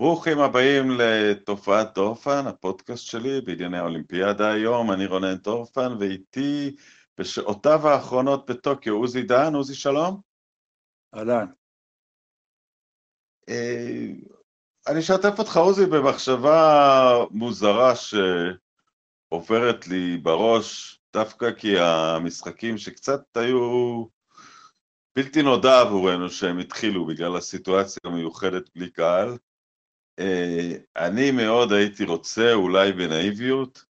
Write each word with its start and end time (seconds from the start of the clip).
ברוכים 0.00 0.38
הבאים 0.38 0.90
לתופעת 0.90 1.94
טורפן, 1.94 2.46
הפודקאסט 2.46 3.06
שלי 3.06 3.40
בענייני 3.40 3.78
האולימפיאדה 3.78 4.52
היום, 4.52 4.92
אני 4.92 5.06
רונן 5.06 5.36
טורפן, 5.36 5.92
ואיתי 6.00 6.76
בשעותיו 7.18 7.88
האחרונות 7.88 8.50
בטוקיו, 8.50 8.94
עוזי 8.94 9.22
דן, 9.22 9.54
עוזי 9.54 9.74
שלום. 9.74 10.20
אהלן. 11.14 11.46
אה, 13.48 14.06
אני 14.88 14.98
אשתף 14.98 15.38
אותך, 15.38 15.56
עוזי, 15.56 15.86
במחשבה 15.86 17.14
מוזרה 17.30 17.92
שעוברת 19.30 19.86
לי 19.86 20.16
בראש, 20.16 21.00
דווקא 21.12 21.52
כי 21.52 21.78
המשחקים 21.78 22.78
שקצת 22.78 23.36
היו 23.36 24.04
בלתי 25.16 25.42
נודע 25.42 25.80
עבורנו 25.80 26.30
שהם 26.30 26.58
התחילו 26.58 27.06
בגלל 27.06 27.36
הסיטואציה 27.36 28.00
המיוחדת 28.04 28.70
בלי 28.74 28.90
קהל. 28.90 29.36
אה, 30.20 30.72
אני 30.96 31.30
מאוד 31.30 31.72
הייתי 31.72 32.04
רוצה, 32.04 32.52
אולי 32.52 32.92
בנאיביות, 32.92 33.84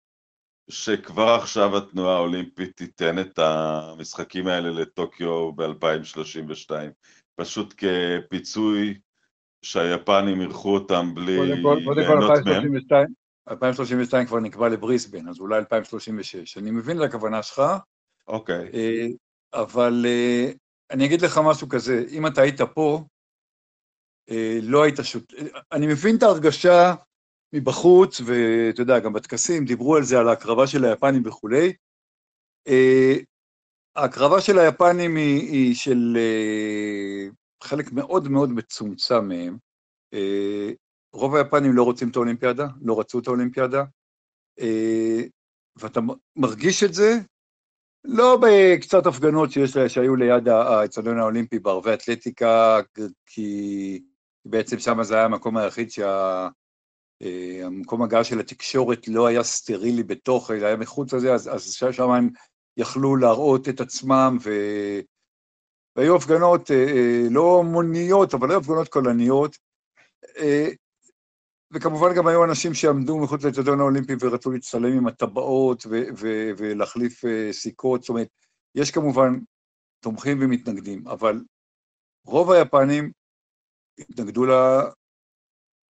שכבר 0.71 1.29
עכשיו 1.29 1.77
התנועה 1.77 2.17
האולימפית 2.17 2.77
תיתן 2.77 3.19
את 3.19 3.39
המשחקים 3.39 4.47
האלה 4.47 4.71
לטוקיו 4.71 5.53
ב-2032, 5.53 6.71
פשוט 7.37 7.75
כפיצוי 7.77 8.99
שהיפנים 9.63 10.41
אירחו 10.41 10.75
אותם 10.75 11.15
בלי 11.15 11.47
ליהנות 11.47 12.47
מהם. 12.47 13.07
2032 13.51 14.27
כבר 14.27 14.41
נקבע 14.41 14.69
לבריסבן, 14.69 15.29
אז 15.29 15.41
אולי 15.41 15.59
2036. 15.59 16.59
אני 16.59 16.71
מבין 16.71 16.99
לכוונה 16.99 17.43
שלך. 17.43 17.63
אוקיי. 18.29 18.69
Okay. 18.69 18.75
אה, 18.75 19.07
אבל 19.55 20.07
אה, 20.09 20.51
אני 20.91 21.05
אגיד 21.05 21.23
לך 21.23 21.41
משהו 21.45 21.69
כזה, 21.69 22.05
אם 22.11 22.27
אתה 22.27 22.43
היית 22.43 22.61
פה, 22.61 23.05
לא 24.63 24.83
היית 24.83 24.97
שוט... 25.03 25.35
אני 25.73 25.87
מבין 25.87 26.17
את 26.17 26.23
ההרגשה 26.23 26.95
מבחוץ, 27.53 28.21
ואתה 28.21 28.83
יודע, 28.83 28.99
גם 28.99 29.13
בטקסים 29.13 29.65
דיברו 29.65 29.97
על 29.97 30.03
זה, 30.03 30.19
על 30.19 30.29
ההקרבה 30.29 30.67
של 30.67 30.85
היפנים 30.85 31.23
וכולי. 31.27 31.73
אה, 32.69 33.15
ההקרבה 33.97 34.41
של 34.41 34.59
היפנים 34.59 35.17
היא, 35.17 35.51
היא 35.51 35.75
של 35.75 36.17
אה, 36.17 37.29
חלק 37.63 37.93
מאוד 37.93 38.29
מאוד 38.29 38.51
מצומצם 38.51 39.29
מהם. 39.29 39.57
רוב 41.13 41.35
היפנים 41.35 41.73
לא 41.73 41.83
רוצים 41.83 42.09
את 42.09 42.17
האולימפיאדה, 42.17 42.67
לא 42.83 43.01
רצו 43.01 43.19
את 43.19 43.27
האולימפיאדה, 43.27 43.85
ואתה 45.77 46.01
מרגיש 46.37 46.85
את 46.85 46.95
זה 46.95 47.19
לא 48.05 48.39
בקצת 48.43 49.07
הפגנות 49.07 49.51
שיש, 49.51 49.79
שהיו 49.79 50.17
ליד 50.17 50.49
האצטדיון 50.49 51.19
האולימפי 51.19 51.59
בערבי 51.59 51.95
אתלטיקה, 51.95 52.81
כי 53.27 54.03
בעצם 54.45 54.79
שם 54.79 55.03
זה 55.03 55.15
היה 55.15 55.25
המקום 55.25 55.57
היחיד 55.57 55.91
שה... 55.91 56.49
הגעה 58.05 58.25
של 58.25 58.41
התקשורת 58.41 59.09
לא 59.09 59.27
היה 59.27 59.43
סטרילי 59.43 60.03
בתוך, 60.03 60.51
אלא 60.51 60.67
היה 60.67 60.77
מחוץ 60.77 61.13
לזה, 61.13 61.35
אז, 61.35 61.49
אז 61.55 61.73
שם 61.73 62.11
הם 62.11 62.29
יכלו 62.77 63.17
להראות 63.17 63.69
את 63.69 63.81
עצמם, 63.81 64.39
ו... 64.45 64.51
והיו 65.97 66.17
הפגנות 66.17 66.71
אה, 66.71 66.77
אה, 66.77 67.23
לא 67.31 67.63
מוניות, 67.63 68.35
אבל 68.35 68.51
היו 68.51 68.59
הפגנות 68.59 68.89
קולניות. 68.89 69.57
אה, 70.39 70.69
וכמובן 71.73 72.15
גם 72.17 72.27
היו 72.27 72.45
אנשים 72.45 72.75
שעמדו 72.75 73.19
מחוץ 73.19 73.45
לאצטדיון 73.45 73.81
האולימפי 73.81 74.13
ורצו 74.21 74.51
להצטלם 74.51 74.97
עם 74.97 75.07
הטבעות 75.07 75.87
ולהחליף 76.59 77.23
סיכות, 77.53 78.01
זאת 78.01 78.09
אומרת, 78.09 78.29
יש 78.75 78.91
כמובן 78.91 79.39
תומכים 80.01 80.39
ומתנגדים, 80.41 81.09
אבל 81.09 81.43
רוב 82.27 82.51
היפנים 82.51 83.13
התנגדו 83.99 84.47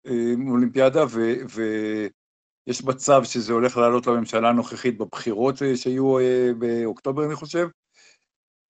לאולימפיאדה, 0.06 1.04
ויש 1.08 2.84
מצב 2.84 3.24
שזה 3.24 3.52
הולך 3.52 3.76
לעלות 3.76 4.06
לממשלה 4.06 4.48
הנוכחית 4.48 4.98
בבחירות 4.98 5.62
אה, 5.62 5.76
שיהיו 5.76 6.18
אה, 6.18 6.50
באוקטובר, 6.58 7.26
אני 7.26 7.34
חושב. 7.34 7.68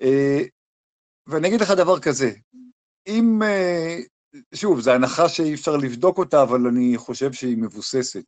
אה, 0.02 0.42
ואני 1.26 1.48
אגיד 1.48 1.60
לך 1.60 1.70
דבר 1.70 2.00
כזה, 2.00 2.30
אם, 3.06 3.42
שוב, 4.54 4.80
זו 4.80 4.90
הנחה 4.90 5.28
שאי 5.28 5.54
אפשר 5.54 5.76
לבדוק 5.76 6.18
אותה, 6.18 6.42
אבל 6.42 6.66
אני 6.66 6.96
חושב 6.96 7.32
שהיא 7.32 7.56
מבוססת. 7.56 8.24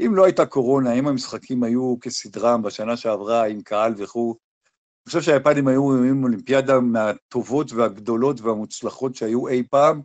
אם 0.00 0.14
לא 0.14 0.24
הייתה 0.24 0.46
קורונה, 0.46 0.92
אם 0.92 1.08
המשחקים 1.08 1.62
היו 1.62 1.96
כסדרם 2.00 2.62
בשנה 2.62 2.96
שעברה 2.96 3.46
עם 3.46 3.62
קהל 3.62 3.94
וכו', 3.98 4.34
אני 5.06 5.08
חושב 5.10 5.20
שהיפנים 5.20 5.68
היו 5.68 6.04
עם 6.04 6.24
אולימפיאדה 6.24 6.80
מהטובות 6.80 7.72
והגדולות 7.72 8.40
והמוצלחות 8.40 9.14
שהיו 9.14 9.48
אי 9.48 9.62
פעם, 9.70 10.00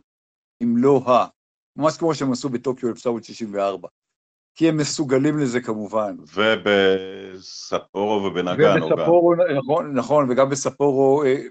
אם 0.62 0.76
לא 0.76 1.02
ה... 1.06 1.26
ממש 1.76 1.96
כמו 1.96 2.14
שהם 2.14 2.32
עשו 2.32 2.48
בטוקיו 2.48 2.88
1964. 2.88 3.88
כי 4.54 4.68
הם 4.68 4.76
מסוגלים 4.76 5.38
לזה 5.38 5.60
כמובן. 5.60 6.16
ובספורו 6.34 8.24
ובנגאנו 8.24 8.88
גם. 8.88 8.92
ובספורו, 8.92 9.34
נכון, 9.34 9.94
נכון, 9.94 10.30
וגם 10.30 10.50
בספורו, 10.50 11.24
אה, 11.24 11.42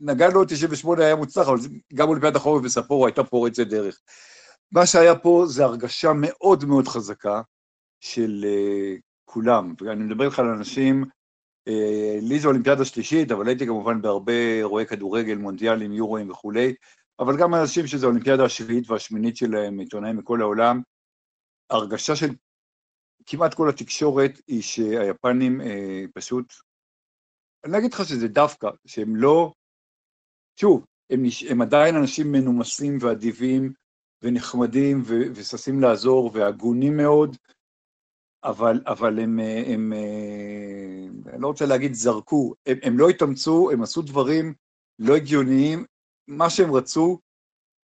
נגאנו 0.00 0.44
98 0.44 1.04
היה 1.04 1.16
מוצלח, 1.16 1.48
אבל 1.48 1.58
גם 1.94 2.08
אולימפיאד 2.08 2.36
החורף 2.36 2.64
בספורו 2.64 3.06
הייתה 3.06 3.24
פורצת 3.24 3.66
דרך. 3.66 4.00
מה 4.72 4.86
שהיה 4.86 5.14
פה 5.18 5.44
זה 5.46 5.64
הרגשה 5.64 6.12
מאוד 6.14 6.64
מאוד 6.64 6.88
חזקה 6.88 7.42
של 8.00 8.44
uh, 8.44 9.00
כולם, 9.24 9.74
ואני 9.80 10.04
מדבר 10.04 10.24
איתך 10.24 10.38
על 10.38 10.46
אנשים, 10.46 11.04
uh, 11.68 11.72
לי 12.22 12.38
זו 12.38 12.48
אולימפיאדה 12.48 12.84
שלישית, 12.84 13.32
אבל 13.32 13.48
הייתי 13.48 13.66
כמובן 13.66 14.02
בהרבה 14.02 14.32
אירועי 14.32 14.86
כדורגל, 14.86 15.34
מונדיאלים, 15.34 15.92
יורואים 15.92 16.30
וכולי, 16.30 16.74
אבל 17.20 17.36
גם 17.40 17.54
אנשים 17.54 17.86
שזו 17.86 18.06
האולימפיאדה 18.06 18.44
השביעית 18.44 18.90
והשמינית 18.90 19.36
שלהם, 19.36 19.78
עיתונאים 19.78 20.16
מכל 20.16 20.40
העולם, 20.40 20.82
הרגשה 21.70 22.16
של 22.16 22.28
כמעט 23.26 23.54
כל 23.54 23.68
התקשורת 23.68 24.40
היא 24.46 24.62
שהיפנים 24.62 25.60
אה, 25.60 26.04
פשוט, 26.14 26.52
אני 27.64 27.72
לא 27.72 27.78
אגיד 27.78 27.94
לך 27.94 28.04
שזה 28.04 28.28
דווקא, 28.28 28.68
שהם 28.86 29.16
לא, 29.16 29.52
שוב, 30.60 30.86
הם, 31.10 31.22
הם 31.50 31.62
עדיין 31.62 31.96
אנשים 31.96 32.32
מנומסים 32.32 32.98
ואדיבים 33.00 33.72
ונחמדים 34.22 35.02
וששים 35.34 35.80
לעזור 35.80 36.30
והגונים 36.34 36.96
מאוד, 36.96 37.36
אבל, 38.44 38.80
אבל 38.86 39.18
הם, 39.18 39.38
הם, 39.38 39.64
הם, 39.66 39.92
אה, 39.92 41.32
אני 41.32 41.42
לא 41.42 41.46
רוצה 41.46 41.66
להגיד 41.66 41.94
זרקו, 41.94 42.54
הם, 42.66 42.78
הם 42.82 42.98
לא 42.98 43.08
התאמצו, 43.08 43.70
הם 43.70 43.82
עשו 43.82 44.02
דברים 44.02 44.54
לא 44.98 45.16
הגיוניים, 45.16 45.84
מה 46.30 46.50
שהם 46.50 46.72
רצו 46.72 47.18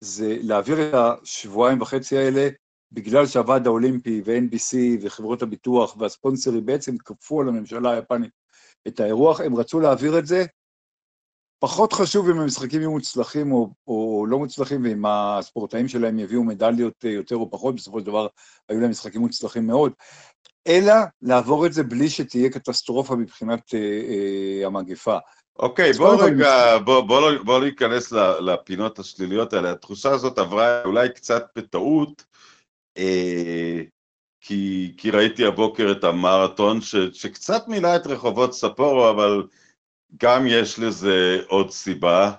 זה 0.01 0.37
להעביר 0.41 0.89
את 0.89 0.93
השבועיים 0.93 1.81
וחצי 1.81 2.17
האלה, 2.17 2.49
בגלל 2.91 3.27
שהוועד 3.27 3.67
האולימפי 3.67 4.21
ו-NBC 4.25 4.77
וחברות 5.01 5.41
הביטוח 5.41 5.97
והספונסרים 5.99 6.65
בעצם 6.65 6.97
כפו 6.97 7.41
על 7.41 7.47
הממשלה 7.47 7.91
היפנית 7.91 8.31
את 8.87 8.99
האירוח, 8.99 9.41
הם 9.41 9.55
רצו 9.55 9.79
להעביר 9.79 10.19
את 10.19 10.27
זה. 10.27 10.45
פחות 11.59 11.93
חשוב 11.93 12.29
אם 12.29 12.39
המשחקים 12.39 12.81
יהיו 12.81 12.91
מוצלחים 12.91 13.51
או, 13.51 13.69
או 13.87 14.25
לא 14.29 14.39
מוצלחים, 14.39 14.83
ואם 14.83 15.05
הספורטאים 15.05 15.87
שלהם 15.87 16.19
יביאו 16.19 16.43
מדליות 16.43 17.03
יותר 17.03 17.35
או 17.35 17.51
פחות, 17.51 17.75
בסופו 17.75 17.99
של 17.99 18.05
דבר 18.05 18.27
היו 18.69 18.79
להם 18.79 18.89
משחקים 18.89 19.21
מוצלחים 19.21 19.67
מאוד, 19.67 19.93
אלא 20.67 20.93
לעבור 21.21 21.65
את 21.65 21.73
זה 21.73 21.83
בלי 21.83 22.09
שתהיה 22.09 22.49
קטסטרופה 22.49 23.15
מבחינת 23.15 23.73
אה, 23.73 23.79
אה, 23.79 24.67
המגפה. 24.67 25.17
אוקיי, 25.59 25.93
בוא 25.93 26.23
רגע, 26.23 26.77
בוא, 26.77 27.01
בוא, 27.01 27.19
בוא, 27.19 27.43
בוא 27.43 27.59
להיכנס 27.59 28.11
לפינות 28.39 28.99
השליליות 28.99 29.53
האלה. 29.53 29.71
התחושה 29.71 30.11
הזאת 30.11 30.37
עברה 30.37 30.83
אולי 30.83 31.09
קצת 31.09 31.45
בטעות, 31.55 32.25
אה, 32.97 33.81
כי, 34.41 34.93
כי 34.97 35.11
ראיתי 35.11 35.45
הבוקר 35.45 35.91
את 35.91 36.03
המרתון 36.03 36.81
ש, 36.81 36.95
שקצת 36.95 37.67
מילא 37.67 37.95
את 37.95 38.07
רחובות 38.07 38.53
ספורו, 38.53 39.09
אבל 39.09 39.43
גם 40.17 40.47
יש 40.47 40.79
לזה 40.79 41.41
עוד 41.47 41.71
סיבה, 41.71 42.31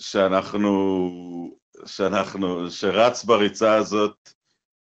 שאנחנו, 0.00 1.10
שאנחנו, 1.86 2.70
שרץ 2.70 3.24
בריצה 3.24 3.74
הזאת 3.74 4.30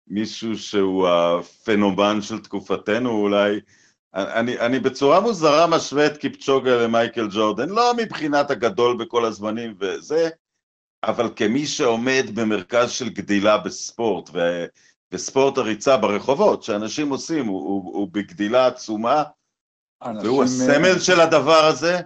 מישהו 0.07 0.59
שהוא 0.59 1.09
הפנומן 1.09 2.23
של 2.23 2.39
תקופתנו 2.39 3.11
אולי, 3.11 3.61
אני, 4.15 4.59
אני 4.61 4.79
בצורה 4.79 5.21
מוזרה 5.21 5.67
משווה 5.67 6.07
את 6.07 6.17
קיפצ'וגה 6.17 6.77
למייקל 6.77 7.29
ג'ורדן, 7.31 7.69
לא 7.69 7.93
מבחינת 7.97 8.51
הגדול 8.51 8.97
בכל 8.97 9.25
הזמנים 9.25 9.75
וזה, 9.81 10.29
אבל 11.05 11.31
כמי 11.37 11.67
שעומד 11.67 12.25
במרכז 12.35 12.91
של 12.91 13.09
גדילה 13.09 13.59
בספורט, 13.59 14.31
ו, 14.33 14.65
וספורט 15.13 15.59
הריצה 15.59 15.97
ברחובות, 15.97 16.63
שאנשים 16.63 17.11
עושים, 17.11 17.47
הוא, 17.47 17.61
הוא, 17.61 17.95
הוא 17.95 18.09
בגדילה 18.13 18.67
עצומה, 18.67 19.23
והוא 20.23 20.45
הסמל 20.45 20.99
של 20.99 21.21
הדבר 21.21 21.65
הזה, 21.65 22.01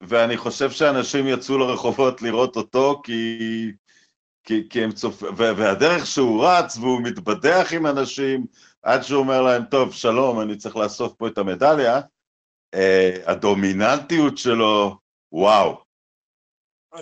ואני 0.00 0.36
חושב 0.36 0.70
שאנשים 0.70 1.26
יצאו 1.26 1.58
לרחובות 1.58 2.22
לראות 2.22 2.56
אותו, 2.56 3.00
כי, 3.04 3.38
כי, 4.44 4.68
כי 4.70 4.84
הם 4.84 4.92
צופ... 4.92 5.22
והדרך 5.36 6.06
שהוא 6.06 6.46
רץ 6.46 6.76
והוא 6.76 7.00
מתבדח 7.02 7.72
עם 7.72 7.86
אנשים, 7.86 8.46
עד 8.82 9.02
שהוא 9.02 9.20
אומר 9.20 9.42
להם, 9.42 9.64
טוב, 9.64 9.92
שלום, 9.92 10.40
אני 10.40 10.56
צריך 10.56 10.76
לאסוף 10.76 11.12
פה 11.12 11.28
את 11.28 11.38
המדליה, 11.38 12.00
uh, 12.76 13.30
הדומיננטיות 13.30 14.38
שלו, 14.38 14.98
וואו. 15.32 15.88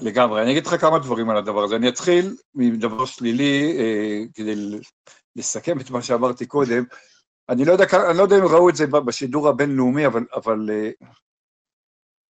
לגמרי. 0.01 0.43
אני 0.43 0.51
אגיד 0.53 0.67
לך 0.67 0.81
כמה 0.81 0.99
דברים 0.99 1.31
על 1.31 1.37
הדבר 1.37 1.65
הזה. 1.65 1.77
אני 1.77 1.89
אתחיל 1.89 2.37
מדבר 2.55 3.05
שלילי, 3.05 3.77
אה, 3.79 4.23
כדי 4.35 4.55
לסכם 5.37 5.81
את 5.81 5.91
מה 5.91 6.03
שאמרתי 6.03 6.47
קודם. 6.47 6.85
אני 7.49 7.65
לא 7.65 7.73
יודע, 7.73 7.85
אני 8.11 8.19
לא 8.19 8.23
יודע 8.23 8.39
אם 8.39 8.45
ראו 8.45 8.69
את 8.69 8.77
זה 8.77 8.87
בשידור 8.87 9.49
הבינלאומי, 9.49 10.07
אבל, 10.07 10.25
אבל 10.35 10.71
אה, 10.73 10.91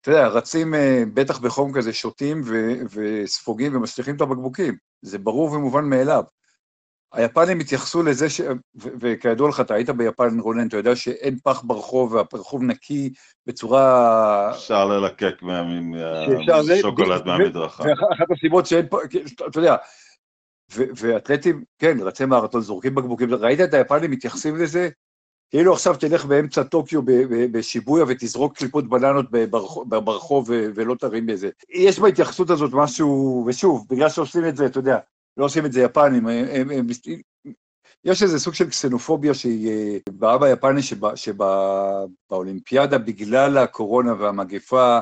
אתה 0.00 0.10
יודע, 0.10 0.28
רצים 0.28 0.74
אה, 0.74 1.02
בטח 1.14 1.38
בחום 1.38 1.72
כזה, 1.74 1.92
שותים 1.92 2.40
וספוגים 2.90 3.76
ומשליכים 3.76 4.16
את 4.16 4.20
הבקבוקים. 4.20 4.76
זה 5.02 5.18
ברור 5.18 5.52
ומובן 5.52 5.84
מאליו. 5.84 6.22
היפנים 7.16 7.60
התייחסו 7.60 8.02
לזה, 8.02 8.30
ש... 8.30 8.40
ו- 8.40 8.88
וכידוע 9.00 9.48
לך, 9.48 9.60
אתה 9.60 9.74
היית 9.74 9.90
ביפן, 9.90 10.40
רונן, 10.40 10.68
אתה 10.68 10.76
יודע 10.76 10.96
שאין 10.96 11.38
פח 11.44 11.62
ברחוב, 11.62 12.12
והרחוב 12.12 12.62
נקי 12.62 13.12
בצורה... 13.46 14.50
אפשר 14.50 14.86
ללקק 14.86 15.42
מהשוקולד 15.42 17.26
מהמדרכה. 17.26 17.82
ואחת 17.82 18.26
הסיבות 18.36 18.66
שאין 18.66 18.86
פה, 18.90 18.98
אתה 19.48 19.58
יודע, 19.58 19.76
ואתלטים, 20.70 21.64
כן, 21.78 21.96
רצי 22.00 22.24
מרתון, 22.24 22.60
זורקים 22.60 22.94
בקבוקים, 22.94 23.34
ראית 23.34 23.60
את 23.60 23.74
היפנים 23.74 24.10
מתייחסים 24.10 24.56
לזה? 24.56 24.88
כאילו 25.50 25.72
עכשיו 25.72 25.96
תלך 25.96 26.24
באמצע 26.24 26.62
טוקיו 26.62 27.02
בשיבויה 27.52 28.04
ותזרוק 28.08 28.56
קליפות 28.56 28.88
בננות 28.88 29.26
ברחוב 29.88 30.50
ולא 30.50 30.94
תרים 30.94 31.26
בזה. 31.26 31.50
יש 31.74 31.98
בהתייחסות 31.98 32.50
הזאת 32.50 32.70
משהו, 32.74 33.44
ושוב, 33.46 33.86
בגלל 33.90 34.08
שעושים 34.08 34.44
את 34.48 34.56
זה, 34.56 34.66
אתה 34.66 34.78
יודע, 34.78 34.98
לא 35.36 35.44
עושים 35.44 35.66
את 35.66 35.72
זה 35.72 35.80
יפנים, 35.80 36.26
הם, 36.26 36.44
הם, 36.50 36.70
הם, 36.70 36.86
יש 38.04 38.22
איזה 38.22 38.38
סוג 38.38 38.54
של 38.54 38.70
קסנופוביה 38.70 39.34
שהיא 39.34 39.70
אה, 39.70 39.96
בעם 40.10 40.42
היפני 40.42 40.80
שבאולימפיאדה, 41.14 42.98
בגלל 42.98 43.58
הקורונה 43.58 44.14
והמגפה, 44.14 44.98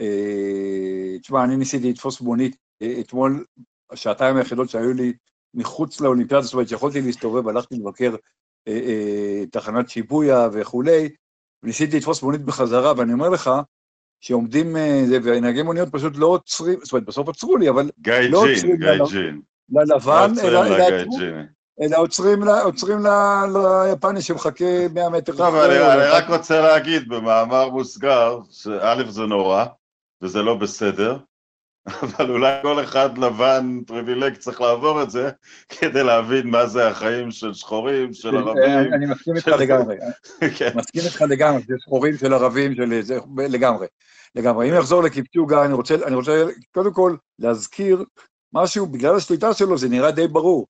אה, 0.00 1.18
תשמע, 1.22 1.44
אני 1.44 1.56
ניסיתי 1.56 1.90
לתפוס 1.90 2.20
מונית 2.20 2.56
אה, 2.82 3.00
אתמול, 3.00 3.44
השעתיים 3.90 4.36
היחידות 4.36 4.70
שהיו 4.70 4.92
לי 4.92 5.12
מחוץ 5.54 6.00
לאולימפיאדה, 6.00 6.42
זאת 6.42 6.52
אומרת 6.52 6.68
שיכולתי 6.68 7.00
להסתובב, 7.00 7.48
הלכתי 7.48 7.74
לבקר 7.74 8.16
אה, 8.68 8.72
אה, 8.72 9.44
תחנת 9.52 9.90
שיבויה 9.90 10.48
וכולי, 10.52 11.08
וניסיתי 11.62 11.96
לתפוס 11.96 12.22
מונית 12.22 12.40
בחזרה, 12.40 12.92
ואני 12.96 13.12
אומר 13.12 13.28
לך, 13.28 13.50
שעומדים, 14.20 14.76
ונהגי 15.22 15.62
מוניות 15.62 15.88
פשוט 15.92 16.12
לא 16.16 16.26
עוצרים, 16.26 16.78
זאת 16.82 16.92
אומרת, 16.92 17.06
בסוף 17.06 17.28
עצרו 17.28 17.56
לי, 17.56 17.68
אבל 17.68 17.90
לא 18.30 18.38
עוצרים. 18.38 18.76
גיא 18.76 18.92
ג'ין, 18.92 18.98
גיא 18.98 19.04
ג'ין. 19.10 19.40
ללבן, 19.72 20.32
אלא, 20.44 20.64
אלא 21.80 21.96
עוצרים, 21.96 22.42
ליפני 23.88 24.22
שמחכה 24.22 24.88
100 24.94 25.10
מטר. 25.10 25.36
טוב, 25.36 25.54
אני, 25.54 25.78
רק 26.10 26.28
רוצה 26.28 26.60
להגיד 26.60 27.08
במאמר 27.08 27.68
מוסגר, 27.68 28.38
שא' 28.50 29.10
זה 29.10 29.22
נורא, 29.22 29.64
וזה 30.22 30.42
לא 30.42 30.54
בסדר, 30.54 31.18
אבל 32.02 32.30
אולי 32.30 32.52
כל 32.62 32.84
אחד 32.84 33.18
לבן 33.18 33.80
פריבילג 33.86 34.36
צריך 34.36 34.60
לעבור 34.60 35.02
את 35.02 35.10
זה 35.10 35.30
כדי 35.68 36.02
להבין 36.02 36.50
מה 36.50 36.66
זה 36.66 36.88
החיים 36.88 37.30
של 37.30 37.54
שחורים, 37.54 38.12
של 38.12 38.36
ערבים. 38.36 38.94
אני 38.94 39.06
מסכים 39.06 39.36
איתך 39.36 39.48
לגמרי. 39.48 39.96
כן. 40.58 40.70
מסכים 40.74 41.02
איתך 41.04 41.22
לגמרי, 41.22 41.62
זה 41.68 41.74
שחורים 41.78 42.16
של 42.16 42.34
ערבים, 42.34 42.74
של... 42.74 43.02
זה 43.02 43.18
לגמרי. 43.36 43.86
לגמרי. 44.34 44.70
אם 44.70 44.74
נחזור 44.74 45.02
לקיפצ'וגה, 45.02 45.64
אני 45.64 45.72
רוצה, 45.72 45.94
אני 46.06 46.14
רוצה 46.14 46.44
קודם 46.74 46.92
כל 46.92 47.16
להזכיר 47.38 48.04
משהו, 48.52 48.86
בגלל 48.86 49.16
השליטה 49.16 49.54
שלו 49.54 49.78
זה 49.78 49.88
נראה 49.88 50.10
די 50.10 50.28
ברור, 50.28 50.66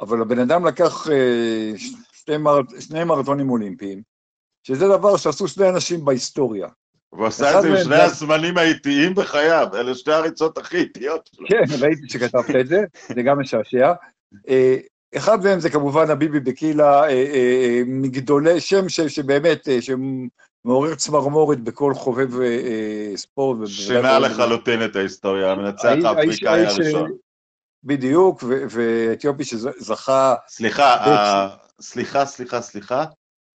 אבל 0.00 0.22
הבן 0.22 0.38
אדם 0.38 0.66
לקח 0.66 1.06
אה, 1.10 1.72
שני, 2.12 2.36
מר... 2.36 2.60
שני 2.80 3.04
מרתונים 3.04 3.50
אולימפיים, 3.50 4.02
שזה 4.62 4.88
דבר 4.88 5.16
שעשו 5.16 5.48
שני 5.48 5.68
אנשים 5.68 6.04
בהיסטוריה. 6.04 6.68
הוא 7.08 7.26
עשה 7.26 7.58
את 7.58 7.62
זה 7.62 7.68
עם 7.68 7.84
שני 7.84 8.02
הזמנים 8.02 8.58
האיטיים 8.58 9.14
בחייו, 9.14 9.68
אלה 9.74 9.94
שתי 9.94 10.12
הריצות 10.12 10.58
הכי 10.58 10.76
איטיות 10.76 11.30
שלו. 11.32 11.46
כן, 11.48 11.64
ראיתי 11.80 12.08
שכתבת 12.08 12.56
את 12.60 12.68
זה, 12.68 12.84
זה 13.08 13.22
גם 13.22 13.40
משעשע. 13.40 13.92
אה, 14.48 14.76
אחד 15.16 15.44
מהם 15.44 15.60
זה 15.60 15.70
כמובן 15.70 16.10
הביבי 16.10 16.40
בקילה, 16.40 17.08
אה, 17.08 17.82
מגדולי 17.86 18.60
שם 18.60 18.88
שבאמת, 18.88 19.68
מעורר 20.64 20.94
צמרמורת 20.94 21.60
בכל 21.60 21.94
חובב 21.94 22.40
אה, 22.40 23.12
ספורט. 23.16 23.58
שינה 23.66 24.18
לחלוטין 24.18 24.84
את 24.84 24.96
ההיסטוריה, 24.96 25.52
המנצח 25.52 25.94
האפריקאי 26.04 26.66
הראשון. 26.66 27.10
בדיוק, 27.84 28.44
ואתיופי 28.70 29.44
שזכה... 29.44 30.34
סליחה, 30.48 30.96
סליחה, 31.80 32.26
סליחה, 32.26 32.60
סליחה, 32.60 33.04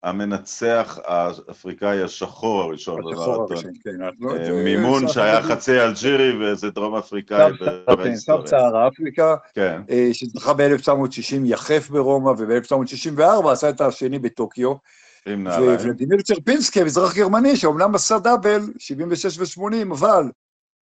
המנצח 0.02 0.99
האפריקאי 1.05 2.02
השחור 2.02 2.62
הראשון 2.62 3.00
במרתון. 3.05 3.56
כן, 3.85 3.91
לא- 4.20 4.37
אה, 4.37 4.52
מימון 4.64 5.08
שהיה 5.08 5.43
חצי 5.43 5.81
אלג'ירי 5.81 6.38
ואיזה 6.38 6.70
דרום 6.70 6.94
אפריקאי 6.97 7.52
בהיסטוריה. 7.87 8.47
צער 8.47 8.88
אפריקה, 8.88 9.37
כן. 9.55 9.82
אה, 9.91 10.08
שזכה 10.12 10.52
ב-1960 10.52 11.37
יחף 11.44 11.88
ברומא, 11.91 12.31
וב-1964 12.38 13.50
עשה 13.50 13.69
את 13.69 13.81
השני 13.81 14.19
בטוקיו. 14.19 14.75
וולדימיר 15.27 16.23
צ'רפינסקי, 16.23 16.85
מזרח 16.85 17.17
גרמני, 17.17 17.57
שאומנם 17.57 17.95
עשה 17.95 18.19
דאבל, 18.19 18.61
76 18.79 19.59
ו-80, 19.59 19.93
אבל 19.93 20.25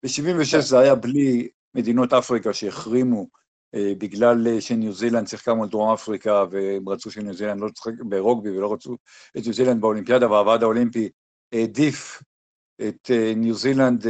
ב-76 0.03 0.61
זה 0.61 0.79
היה 0.79 0.95
בלי 0.95 1.49
מדינות 1.75 2.13
אפריקה 2.13 2.53
שהחרימו 2.53 3.27
אה, 3.75 3.93
בגלל 3.99 4.47
אה, 4.49 4.61
שניו 4.61 4.93
זילנד 4.93 5.29
שיחקה 5.29 5.55
מול 5.55 5.69
דרום 5.69 5.93
אפריקה, 5.93 6.45
והם 6.51 6.89
רצו 6.89 7.11
שניו 7.11 7.35
זילנד 7.35 7.61
לא 7.61 7.69
תשחק 7.69 7.93
ברוגבי 8.01 8.51
ולא 8.51 8.73
רצו 8.73 8.97
את 9.39 9.45
ניו 9.45 9.53
זילנד 9.55 9.81
באולימפיאדה, 9.81 10.31
והוועד 10.31 10.63
האולימפי 10.63 11.09
העדיף 11.53 12.23
את 12.89 13.11
אה, 13.11 13.33
ניו 13.37 13.55
זילנד 13.55 14.05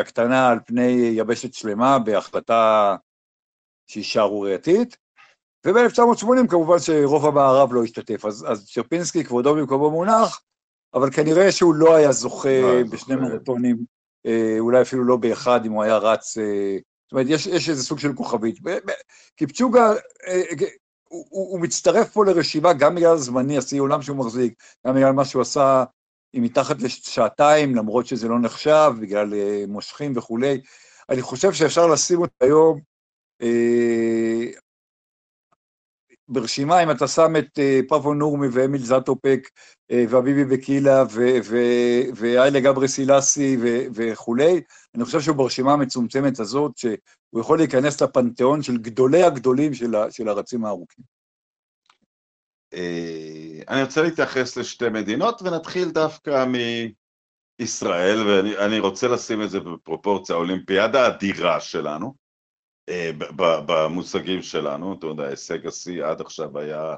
הקטנה 0.00 0.48
על 0.48 0.58
פני 0.66 1.12
יבשת 1.14 1.54
שלמה 1.54 1.98
בהחלטה 1.98 2.96
שהיא 3.86 4.04
שערורייתית. 4.04 4.96
וב-1980 5.66 6.48
כמובן 6.48 6.78
שרוב 6.78 7.26
המערב 7.26 7.72
לא 7.72 7.84
השתתף, 7.84 8.24
אז, 8.24 8.46
אז 8.48 8.70
צ'רפינסקי 8.74 9.24
כבודו 9.24 9.54
במקומו 9.54 9.90
מונח, 9.90 10.40
אבל 10.94 11.10
כנראה 11.10 11.52
שהוא 11.52 11.74
לא 11.74 11.94
היה 11.94 12.12
זוכה 12.12 12.60
לא 12.60 12.90
בשני 12.90 13.16
מרתונים, 13.16 13.76
אה, 14.26 14.56
אולי 14.58 14.82
אפילו 14.82 15.04
לא 15.04 15.16
באחד 15.16 15.66
אם 15.66 15.72
הוא 15.72 15.82
היה 15.82 15.96
רץ, 15.96 16.38
אה, 16.38 16.76
זאת 17.10 17.12
אומרת, 17.12 17.26
יש, 17.28 17.46
יש 17.46 17.68
איזה 17.68 17.82
סוג 17.82 17.98
של 17.98 18.12
כוכבית. 18.12 18.58
קיפצ'וגה, 19.36 19.92
אה, 20.26 20.42
הוא, 21.08 21.26
הוא, 21.30 21.60
מצטרף 21.60 22.12
פה 22.12 22.24
לרשימה 22.24 22.72
גם 22.72 22.94
בגלל 22.94 23.12
הזמני, 23.12 23.58
השיא 23.58 23.80
עולם 23.80 24.02
שהוא 24.02 24.16
מחזיק, 24.16 24.62
גם 24.86 24.94
בגלל 24.94 25.12
מה 25.12 25.24
שהוא 25.24 25.42
עשה 25.42 25.84
עם 26.32 26.42
מתחת 26.42 26.82
לשעתיים, 26.82 27.74
למרות 27.74 28.06
שזה 28.06 28.28
לא 28.28 28.38
נחשב, 28.38 28.92
בגלל 29.00 29.34
אה, 29.34 29.64
מושכים 29.68 30.12
וכולי. 30.16 30.60
אני 31.08 31.22
חושב 31.22 31.52
שאפשר 31.52 31.86
לשים 31.86 32.20
אותו 32.20 32.34
היום 32.40 32.80
ברשימה, 36.30 36.82
אם 36.82 36.90
אתה 36.90 37.08
שם 37.08 37.36
את 37.38 37.58
uh, 37.58 37.88
פאבו 37.88 38.14
נורמי 38.14 38.46
ואמיל 38.52 38.82
זטופק 38.82 39.40
uh, 39.92 39.94
ואביבי 40.08 40.44
בקילה 40.44 41.04
ואיילה 42.14 42.60
גברי 42.60 42.88
סילאסי 42.88 43.56
וכולי, 43.94 44.60
אני 44.94 45.04
חושב 45.04 45.20
שהוא 45.20 45.36
ברשימה 45.36 45.72
המצומצמת 45.72 46.40
הזאת, 46.40 46.76
שהוא 46.76 47.40
יכול 47.40 47.58
להיכנס 47.58 48.02
לפנתיאון 48.02 48.62
של 48.62 48.76
גדולי 48.76 49.22
הגדולים 49.22 49.74
של, 49.74 50.28
הרצים 50.28 50.64
הארוכים. 50.64 51.04
אה, 52.74 53.60
אני 53.68 53.82
רוצה 53.82 54.02
להתייחס 54.02 54.56
לשתי 54.56 54.88
מדינות, 54.88 55.42
ונתחיל 55.42 55.90
דווקא 55.90 56.44
מישראל, 57.60 58.28
ואני 58.28 58.78
רוצה 58.78 59.08
לשים 59.08 59.42
את 59.42 59.50
זה 59.50 59.60
בפרופורציה, 59.60 60.34
האולימפיאדה 60.34 61.06
האדירה 61.06 61.60
שלנו, 61.60 62.06
אה, 62.06 62.19
במושגים 63.36 64.42
שלנו, 64.42 64.94
אתה 64.98 65.06
יודע, 65.06 65.26
הישג 65.26 65.66
השיא 65.66 66.04
עד 66.04 66.20
עכשיו 66.20 66.58
היה 66.58 66.96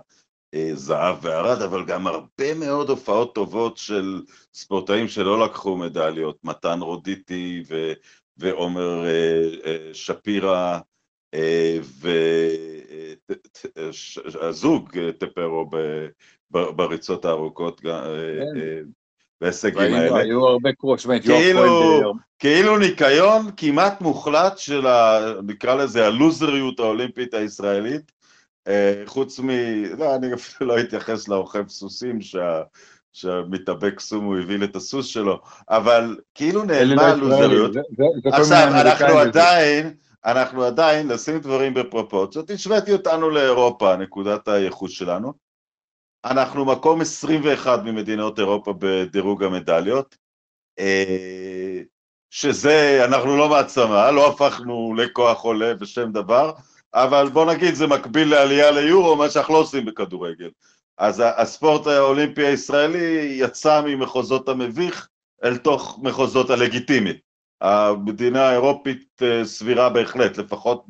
אה, 0.55 0.71
זהב 0.75 1.17
וערד, 1.23 1.63
אבל 1.63 1.85
גם 1.85 2.07
הרבה 2.07 2.55
מאוד 2.55 2.91
הופעות 2.91 3.35
טובות 3.35 3.77
של 3.77 4.23
ספורטאים 4.55 5.09
שלא 5.09 5.45
לקחו 5.45 5.77
מדליות, 5.77 6.39
מתן 6.45 6.81
רודיטי 6.81 7.63
ו- 7.69 7.93
ועומר 8.37 9.05
אה, 9.07 9.91
שפירא 9.93 10.79
והזוג 14.33 15.11
טפרו 15.19 15.71
בריצות 16.51 17.25
הארוכות, 17.25 17.81
כן. 17.81 17.89
בהישגים 19.43 19.95
האלה. 19.95 20.17
היו 20.17 20.47
הרבה 20.47 20.73
קרוש, 20.73 21.07
באמת, 21.07 21.23
כאילו, 21.23 22.15
כאילו 22.39 22.79
ניקיון 22.79 23.51
כמעט 23.57 24.01
מוחלט 24.01 24.59
של, 24.59 24.87
ה, 24.87 25.19
נקרא 25.47 25.75
לזה, 25.75 26.07
הלוזריות 26.07 26.81
האולימפית 26.81 27.35
הישראלית, 27.35 28.13
אה, 28.69 29.03
חוץ 29.07 29.41
מ... 29.41 29.51
לא, 29.99 30.15
אני 30.15 30.35
אפילו 30.35 30.71
לא 30.71 30.81
אתייחס 30.81 31.29
לרוכב 31.29 31.69
סוסים, 31.69 32.21
שה... 32.21 32.63
שהמתאבק 33.13 34.01
סום 34.01 34.25
הוא 34.25 34.39
הביא 34.39 34.65
את 34.65 34.77
הסוס 34.77 35.07
שלו, 35.07 35.41
אבל 35.71 36.17
כאילו 36.35 36.65
נעלמה 36.65 37.07
הלוזריות. 37.07 37.71
עכשיו, 38.33 38.69
אנחנו 38.69 39.19
עדיין, 39.19 39.95
אנחנו 40.25 40.65
עדיין, 40.65 41.09
לשים 41.09 41.39
דברים 41.39 41.75
בפרופורציות, 41.75 42.51
השוויתי 42.51 42.93
אותנו 42.93 43.31
לאירופה, 43.31 43.97
נקודת 43.97 44.49
הייחוס 44.49 44.91
שלנו. 44.93 45.33
אנחנו 46.25 46.65
מקום 46.65 47.01
21 47.01 47.83
ממדינות 47.85 48.39
אירופה 48.39 48.75
בדירוג 48.79 49.45
המדליות. 49.45 50.17
אה, 50.79 51.81
שזה, 52.31 53.05
אנחנו 53.05 53.37
לא 53.37 53.49
מעצמה, 53.49 54.11
לא 54.11 54.29
הפכנו 54.29 54.95
לכוח 54.95 55.41
עולה 55.41 55.75
בשם 55.75 56.13
דבר, 56.13 56.53
אבל 56.95 57.29
בוא 57.29 57.53
נגיד 57.53 57.75
זה 57.75 57.87
מקביל 57.87 58.31
לעלייה 58.31 58.71
ליורו, 58.71 59.17
מה 59.17 59.31
שאנחנו 59.31 59.55
לא 59.55 59.59
עושים 59.59 59.85
בכדורגל. 59.85 60.51
אז 60.99 61.23
הספורט 61.37 61.87
האולימפי 61.87 62.47
הישראלי 62.47 63.37
יצא 63.39 63.83
ממחוזות 63.87 64.49
המביך 64.49 65.09
אל 65.45 65.57
תוך 65.57 65.99
מחוזות 66.03 66.51
הלגיטימי. 66.51 67.13
המדינה 67.61 68.49
האירופית 68.49 69.23
אה, 69.23 69.45
סבירה 69.45 69.89
בהחלט, 69.89 70.39
לפחות 70.39 70.85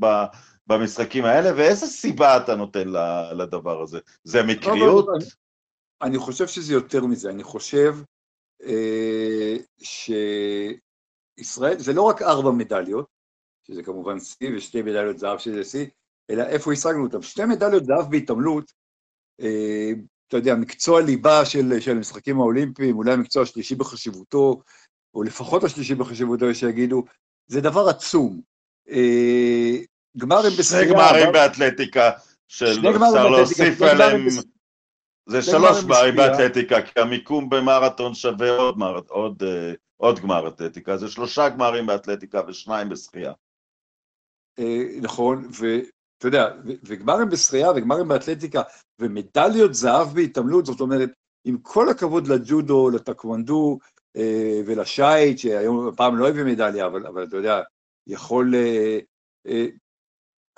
במשחקים 0.67 1.25
האלה, 1.25 1.51
ואיזה 1.57 1.87
סיבה 1.87 2.37
אתה 2.37 2.55
נותן 2.55 2.89
לדבר 3.37 3.83
הזה? 3.83 3.99
זה 4.25 4.43
מקריות? 4.43 5.07
לא, 5.07 5.13
לא, 5.13 5.19
לא, 5.19 5.27
אני 6.03 6.19
חושב 6.19 6.47
שזה 6.47 6.73
יותר 6.73 7.05
מזה, 7.05 7.31
אני 7.31 7.43
חושב 7.43 7.97
אה, 8.63 9.57
שישראל, 11.39 11.79
זה 11.79 11.93
לא 11.93 12.03
רק 12.03 12.23
ארבע 12.23 12.51
מדליות, 12.51 13.07
שזה 13.67 13.83
כמובן 13.83 14.21
שיא, 14.21 14.51
ושתי 14.57 14.83
מדליות 14.83 15.19
זהב 15.19 15.39
שזה 15.39 15.65
שיא, 15.65 15.87
אלא 16.31 16.43
איפה 16.43 16.73
השגנו 16.73 17.05
אותם. 17.05 17.23
שתי 17.23 17.45
מדליות 17.45 17.85
זהב 17.85 18.11
בהתעמלות, 18.11 18.73
אה, 19.41 19.91
אתה 20.29 20.37
יודע, 20.37 20.55
מקצוע 20.55 21.01
ליבה 21.01 21.45
של, 21.45 21.81
של 21.81 21.91
המשחקים 21.91 22.41
האולימפיים, 22.41 22.97
אולי 22.97 23.13
המקצוע 23.13 23.43
השלישי 23.43 23.75
בחשיבותו, 23.75 24.63
או 25.15 25.23
לפחות 25.23 25.65
השלישי 25.65 25.95
בחשיבותו, 25.95 26.51
יש 26.51 26.61
שיגידו, 26.61 27.05
זה 27.47 27.61
דבר 27.61 27.89
עצום. 27.89 28.41
אה, 28.89 29.79
גמרים 30.19 30.53
בשחייה... 30.59 30.83
שני 30.83 30.93
גמרים 30.93 31.33
באתלטיקה, 31.33 32.11
שאפשר 32.49 33.29
להוסיף 33.29 33.83
עליהם... 33.83 34.27
זה 35.27 35.43
שלוש 35.43 35.85
גמרים 35.85 36.17
באתלטיקה, 36.17 36.83
כי 36.83 37.01
המיקום 37.01 37.51
במרתון 37.51 38.15
שווה 38.15 38.57
עוד, 38.57 38.75
עוד, 38.83 39.07
עוד, 39.09 39.43
אה, 39.43 39.73
עוד 39.97 40.21
גמר 40.21 40.49
אתלטיקה, 40.49 40.97
זה 40.97 41.09
שלושה 41.09 41.49
גמרים 41.49 41.87
באתלטיקה 41.87 42.41
ושניים 42.49 42.89
בשחייה. 42.89 43.33
אה, 44.59 44.85
נכון, 45.03 45.49
ואתה 45.51 46.27
יודע, 46.27 46.49
וגמרים 46.85 47.29
בשחייה 47.29 47.71
וגמרים 47.71 48.09
באתלטיקה 48.09 48.63
ומדליות 48.99 49.75
זהב 49.75 50.09
בהתעמלות, 50.15 50.67
זאת 50.67 50.81
אומרת, 50.81 51.11
עם 51.45 51.59
כל 51.63 51.89
הכבוד 51.89 52.27
לג'ודו, 52.27 52.91
לטקוונדו 52.91 53.79
אה, 54.17 54.61
ולשייט, 54.67 55.39
שהיום 55.39 55.95
פעם 55.97 56.17
לא 56.17 56.29
הביא 56.29 56.45
מדליה, 56.45 56.87
אבל, 56.87 57.07
אבל 57.07 57.25
אתה 57.25 57.37
יודע, 57.37 57.63
יכול... 58.07 58.55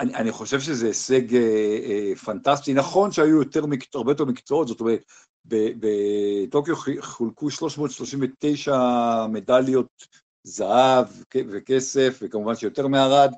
אני, 0.00 0.14
אני 0.14 0.32
חושב 0.32 0.60
שזה 0.60 0.86
הישג 0.86 1.34
אה, 1.34 1.78
אה, 1.84 2.16
פנטסטי. 2.16 2.74
נכון 2.74 3.12
שהיו 3.12 3.36
יותר, 3.36 3.64
הרבה 3.94 4.12
יותר 4.12 4.24
מקצועות, 4.24 4.68
זאת 4.68 4.80
אומרת, 4.80 5.04
בטוקיו 5.44 6.74
חולקו 7.00 7.50
339 7.50 9.26
מדליות 9.26 10.06
זהב 10.44 11.06
וכסף, 11.34 12.18
וכמובן 12.22 12.56
שיותר 12.56 12.88
מערד, 12.88 13.32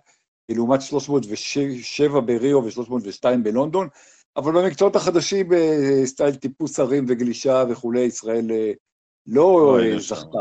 לעומת 0.49 0.83
307 0.83 2.21
בריו 2.21 2.65
ו-302 2.65 3.37
בלונדון, 3.43 3.89
אבל 4.37 4.53
במקצועות 4.53 4.97
החדשים, 4.97 5.49
בסטייל 5.49 6.35
אה, 6.35 6.37
טיפוס 6.37 6.81
הרים 6.81 7.05
וגלישה 7.09 7.65
וכולי, 7.71 8.01
ישראל 8.01 8.51
אה, 8.51 8.73
לא 9.27 9.79
אה, 9.81 10.01
זכתה. 10.01 10.39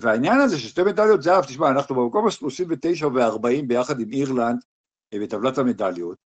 והעניין 0.00 0.40
הזה 0.40 0.58
ששתי 0.58 0.82
מדליות 0.82 1.22
זהב, 1.22 1.44
תשמע, 1.44 1.70
אנחנו 1.70 1.94
במקום 1.94 2.26
ה-39 2.26 3.06
ו-40 3.06 3.66
ביחד 3.66 4.00
עם 4.00 4.12
אירלנד, 4.12 4.58
בטבלת 5.14 5.58
המדליות, 5.58 6.18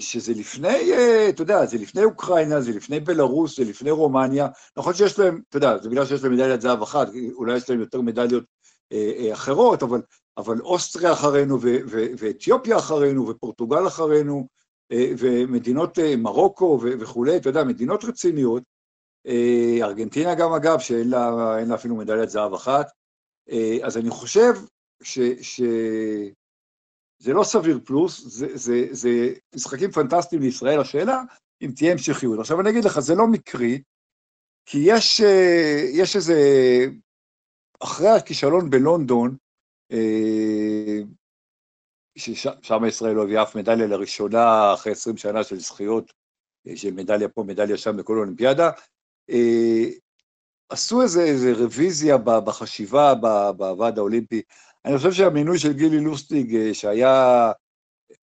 שזה 0.00 0.32
לפני, 0.32 0.92
אתה 1.28 1.42
יודע, 1.42 1.66
זה 1.66 1.78
לפני 1.78 2.04
אוקראינה, 2.04 2.60
זה 2.60 2.72
לפני 2.72 3.00
בלרוס, 3.00 3.56
זה 3.56 3.64
לפני 3.64 3.90
רומניה, 3.90 4.48
נכון 4.76 4.94
שיש 4.94 5.18
להם, 5.18 5.40
אתה 5.48 5.56
יודע, 5.56 5.78
זה 5.78 5.88
בגלל 5.90 6.06
שיש 6.06 6.22
להם 6.24 6.32
מדליית 6.32 6.60
זהב 6.60 6.82
אחת, 6.82 7.08
אולי 7.32 7.56
יש 7.56 7.70
להם 7.70 7.80
יותר 7.80 8.00
מדליות 8.00 8.44
אחרות, 9.32 9.82
אבל, 9.82 10.02
אבל 10.36 10.60
אוסטריה 10.60 11.12
אחרינו, 11.12 11.60
ו- 11.60 11.78
ו- 11.88 12.06
ואתיופיה 12.18 12.76
אחרינו, 12.76 13.28
ופורטוגל 13.28 13.86
אחרינו, 13.86 14.46
ומדינות 14.92 15.98
מרוקו 16.18 16.78
ו- 16.82 17.00
וכולי, 17.00 17.36
אתה 17.36 17.48
יודע, 17.48 17.64
מדינות 17.64 18.04
רציניות, 18.04 18.62
ארגנטינה 19.82 20.34
גם 20.34 20.52
אגב, 20.52 20.78
שאין 20.78 21.10
לה, 21.10 21.30
לה 21.66 21.74
אפילו 21.74 21.96
מדליית 21.96 22.30
זהב 22.30 22.54
אחת, 22.54 22.86
אז 23.82 23.96
אני 23.96 24.10
חושב 24.10 24.52
ש... 25.02 25.18
ש- 25.40 25.62
זה 27.24 27.32
לא 27.32 27.44
סביר 27.44 27.80
פלוס, 27.84 28.20
זה, 28.26 28.46
זה, 28.56 28.86
זה 28.90 29.34
משחקים 29.54 29.90
פנטסטיים 29.90 30.42
לישראל, 30.42 30.80
השאלה 30.80 31.22
אם 31.62 31.70
תהיה 31.76 31.92
המשכיות. 31.92 32.38
עכשיו 32.38 32.60
אני 32.60 32.70
אגיד 32.70 32.84
לך, 32.84 33.00
זה 33.00 33.14
לא 33.14 33.26
מקרי, 33.26 33.82
כי 34.66 34.78
יש, 34.84 35.20
אה, 35.20 35.84
יש 35.92 36.16
איזה, 36.16 36.34
אחרי 37.80 38.08
הכישלון 38.08 38.70
בלונדון, 38.70 39.36
אה, 39.92 40.98
ששם 42.18 42.84
ישראל 42.88 43.14
לא 43.14 43.22
הביאה 43.22 43.42
אף 43.42 43.56
מדליה 43.56 43.86
לראשונה 43.86 44.74
אחרי 44.74 44.92
20 44.92 45.16
שנה 45.16 45.44
של 45.44 45.60
זכיות, 45.60 46.12
אה, 46.66 46.76
של 46.76 46.90
מדליה 46.90 47.28
פה, 47.28 47.42
מדליה 47.42 47.76
שם 47.76 47.96
בכל 47.96 48.18
אולימפיאדה, 48.18 48.70
עשו 50.68 51.02
איזה, 51.02 51.22
איזה 51.22 51.52
רוויזיה 51.52 52.18
בחשיבה 52.18 53.14
בוועד 53.56 53.98
האולימפי 53.98 54.42
אני 54.84 54.96
חושב 54.96 55.12
שהמינוי 55.12 55.58
של 55.58 55.72
גילי 55.72 56.00
לוסטיג, 56.00 56.56
אה, 56.56 56.74
שהיה 56.74 57.52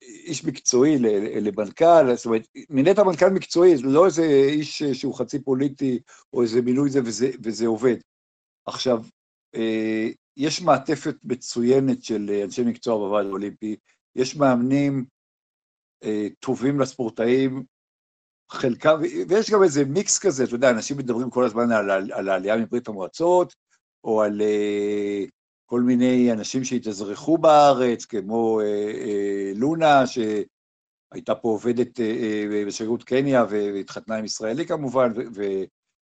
איש 0.02 0.46
מקצועי 0.46 0.98
למנכ"ל, 1.42 2.16
זאת 2.16 2.26
אומרת, 2.26 2.48
מינית 2.70 3.00
מנכ"ל 3.00 3.30
מקצועי, 3.30 3.78
לא 3.84 4.06
איזה 4.06 4.24
איש 4.50 4.84
שהוא 4.84 5.16
חצי 5.16 5.40
פוליטי, 5.40 6.00
או 6.34 6.42
איזה 6.42 6.62
מינוי 6.62 6.90
זה 6.90 7.00
וזה, 7.06 7.32
וזה 7.44 7.68
עובד. 7.68 7.96
עכשיו, 8.66 9.04
אה, 9.56 10.08
יש 10.38 10.62
מעטפת 10.62 11.16
מצוינת 11.24 12.04
של 12.04 12.42
אנשי 12.44 12.64
מקצוע 12.64 12.98
בוועד 12.98 13.26
האולימפי, 13.26 13.76
יש 14.16 14.36
מאמנים 14.36 15.06
אה, 16.04 16.28
טובים 16.40 16.80
לספורטאים, 16.80 17.64
חלקם, 18.52 19.00
ויש 19.30 19.52
גם 19.52 19.64
איזה 19.64 19.86
מיקס 19.86 20.20
כזה, 20.20 20.44
אתה 20.44 20.56
יודע, 20.56 20.70
אנשים 20.70 20.98
מדברים 20.98 21.30
כל 21.30 21.46
הזמן 21.46 21.72
על, 21.72 22.12
על 22.12 22.30
העלייה 22.30 22.58
מברית 22.58 22.88
המועצות, 22.88 23.56
או 24.04 24.22
על 24.22 24.42
כל 25.72 25.82
מיני 25.82 26.32
אנשים 26.32 26.64
שהתאזרחו 26.64 27.38
בארץ, 27.38 28.06
כמו 28.06 28.62
אה, 28.62 28.66
אה, 28.66 29.52
לונה, 29.56 30.04
שהייתה 30.08 31.36
פה 31.36 31.48
עובדת 31.48 32.00
אה, 32.00 32.06
אה, 32.06 32.66
בשגרירות 32.68 33.04
קניה 33.04 33.46
והתחתנה 33.50 34.16
עם 34.16 34.26
ישראלי 34.26 34.66
כמובן, 34.66 35.12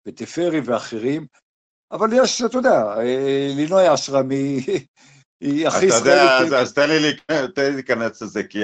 ותפרי 0.08 0.60
ואחרים, 0.65 1.27
אבל 1.91 2.08
יש, 2.13 2.41
אתה 2.41 2.58
יודע, 2.58 2.84
אה, 2.98 3.48
לינוי 3.55 3.93
אשרם 3.93 4.29
היא, 5.41 5.67
הכי 5.67 5.86
ישראלית. 5.86 6.32
אתה 6.38 6.46
יודע, 6.46 6.60
אז 6.62 6.74
תן 6.74 6.89
לי 6.89 7.13
להיכנס 7.58 8.22
לזה, 8.22 8.43
כי 8.43 8.60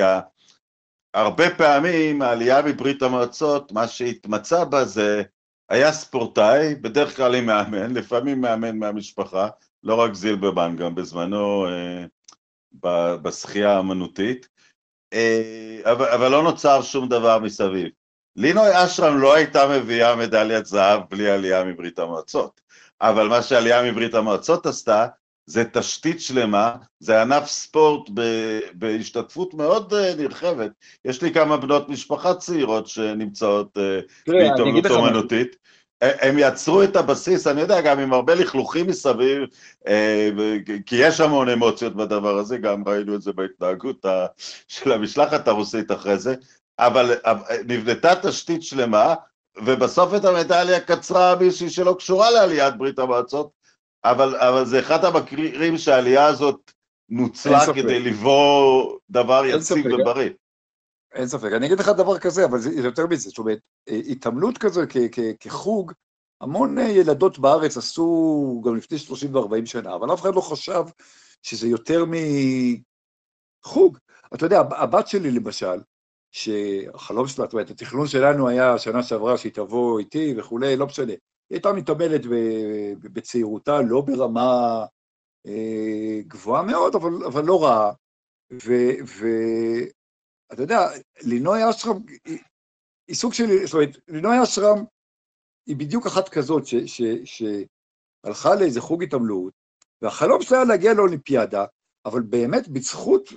הרבה 1.14 1.56
פעמים 1.58 2.22
העלייה 2.22 2.62
מברית 2.62 3.02
המועצות, 3.02 3.72
מה 3.72 3.88
שהתמצא 3.88 4.64
בה 4.64 4.86
זה 4.86 5.22
היה 5.70 5.92
ספורטאי, 5.92 6.76
בדרך 6.76 7.16
כלל 7.16 7.36
עם 7.36 7.46
מאמן, 7.46 7.94
לפעמים 7.94 8.42
מאמן 8.42 8.78
מהמשפחה, 8.78 9.50
לא 9.84 9.96
רק 9.96 10.14
זילברמן, 10.14 10.76
גם 10.76 10.96
בזמנו 10.96 11.68
אה, 11.68 12.06
בשחייה 13.18 13.78
האמנותית, 13.78 14.48
אה, 15.14 15.80
אבל, 15.84 16.08
אבל 16.08 16.32
לא 16.32 16.44
נוצר 16.44 16.82
שום 16.82 17.10
דבר 17.10 17.40
מסביב. 17.40 17.88
לינוי 18.36 18.70
אשרם 18.74 19.18
לא 19.18 19.34
הייתה 19.34 19.68
מביאה 19.68 20.16
מדליית 20.16 20.66
זהב 20.66 21.02
בלי 21.10 21.30
עלייה 21.30 21.64
מברית 21.64 22.00
המועצות, 22.00 22.62
אבל 23.02 23.28
מה 23.28 23.42
שעלייה 23.42 23.92
מברית 23.92 24.14
המועצות 24.14 24.66
עשתה, 24.66 25.08
זה 25.46 25.64
תשתית 25.74 26.22
שלמה, 26.22 26.76
זה 27.00 27.22
ענף 27.22 27.46
ספורט 27.48 28.10
ב, 28.14 28.22
בהשתתפות 28.74 29.54
מאוד 29.54 29.94
uh, 29.94 30.22
נרחבת. 30.22 30.72
יש 31.06 31.22
לי 31.22 31.34
כמה 31.34 31.58
בנות 31.58 31.90
משפחה 31.90 32.34
צעירות 32.34 32.88
שנמצאות 32.88 33.78
uh, 33.78 34.32
בהתעמלות 34.32 34.86
אומנותית. 34.86 35.56
הם 36.02 36.36
יצרו 36.40 36.84
את 36.84 36.96
הבסיס, 36.96 37.48
אני 37.48 37.62
יודע, 37.62 37.82
גם 37.82 38.00
עם 38.00 38.14
הרבה 38.14 38.36
לכלוכים 38.36 38.88
מסביב, 38.88 39.44
אה, 39.88 40.30
כי 40.86 40.96
יש 40.96 41.20
המון 41.20 41.50
אמוציות 41.50 41.96
בדבר 41.96 42.38
הזה, 42.38 42.58
גם 42.58 42.84
ראינו 42.88 43.16
את 43.16 43.22
זה 43.22 43.34
בהתנהגות 43.34 44.06
של 44.68 44.92
המשלחת 44.92 45.48
הרוסית 45.48 45.92
אחרי 45.92 46.18
זה, 46.18 46.36
אבל 46.80 47.16
נבנתה 47.66 48.16
תשתית 48.16 48.64
שלמה, 48.64 49.16
ובסוף 49.58 50.14
את 50.14 50.26
המדליה 50.26 50.80
קצרה 50.80 51.36
מישהי 51.36 51.70
שלא 51.70 51.96
קשורה 52.00 52.32
לעליית 52.32 52.78
ברית 52.78 53.00
המועצות, 53.00 53.50
אבל, 54.04 54.36
אבל 54.36 54.66
זה 54.66 54.80
אחד 54.80 55.06
המקרים 55.06 55.78
שהעלייה 55.78 56.26
הזאת 56.26 56.72
נוצלה 57.10 57.74
כדי 57.74 58.00
לבוא 58.00 58.98
דבר 59.10 59.46
יציב 59.46 59.86
ובריא. 59.86 60.30
אין 61.14 61.28
ספק. 61.28 61.52
אני 61.52 61.66
אגיד 61.66 61.80
לך 61.80 61.90
דבר 61.90 62.20
כזה, 62.20 62.46
אבל 62.46 62.60
זה 62.60 62.70
יותר 62.82 63.08
מזה, 63.08 63.30
זאת 63.30 63.38
אומרת, 63.38 63.60
אה, 63.90 64.02
התעמלות 64.10 64.58
כזו 64.58 64.82
כחוג, 65.40 65.92
המון 66.42 66.78
אה, 66.78 66.84
ילדות 66.84 67.40
בארץ 67.40 67.78
עשו 67.78 68.62
גם 68.66 68.76
לפני 68.76 68.98
30 68.98 69.36
ו-40 69.36 69.66
שנה, 69.66 69.96
אבל 69.96 70.14
אף 70.14 70.22
אחד 70.22 70.36
לא 70.36 70.42
חשב 70.42 70.84
שזה 71.44 71.68
יותר 71.68 72.06
מחוג. 73.66 73.98
אתה 74.34 74.46
יודע, 74.46 74.60
הבת 74.60 75.08
שלי 75.08 75.32
למשל, 75.32 75.82
שהחלום 76.32 77.28
שלה, 77.28 77.46
זאת 77.46 77.54
אומרת, 77.54 77.70
התכנון 77.70 78.08
שלנו 78.08 78.48
היה 78.48 78.78
שנה 78.78 79.04
שעברה 79.04 79.38
שהיא 79.38 79.52
תבוא 79.52 80.00
איתי 80.00 80.34
וכולי, 80.38 80.76
לא 80.76 80.86
משנה. 80.86 81.12
היא 81.12 81.18
הייתה 81.50 81.74
מתעמלת 81.74 82.22
בצעירותה, 83.02 83.82
לא 83.82 84.02
ברמה 84.02 84.86
גבוהה 86.28 86.64
מאוד, 86.64 86.96
אבל, 86.96 87.26
אבל 87.26 87.46
לא 87.46 87.64
רעה. 87.64 87.92
ואתה 90.50 90.62
יודע, 90.62 90.88
לינוי 91.22 91.70
אשרם 91.70 91.98
היא 93.08 93.16
סוג 93.16 93.34
של, 93.34 93.66
זאת 93.66 93.74
אומרת, 93.74 93.98
לינוי 94.08 94.44
אשרם 94.44 94.84
היא 95.68 95.76
בדיוק 95.76 96.06
אחת 96.06 96.30
כזאת 96.30 96.64
שהלכה 97.26 98.56
לאיזה 98.56 98.82
חוג 98.82 99.04
התעמלות, 99.04 99.54
והחלום 100.02 100.42
שלה 100.42 100.58
היה 100.58 100.66
להגיע 100.66 100.94
לאולימפיאדה, 100.94 101.66
אבל 102.06 102.22
באמת 102.22 102.68
בזכות, 102.68 103.30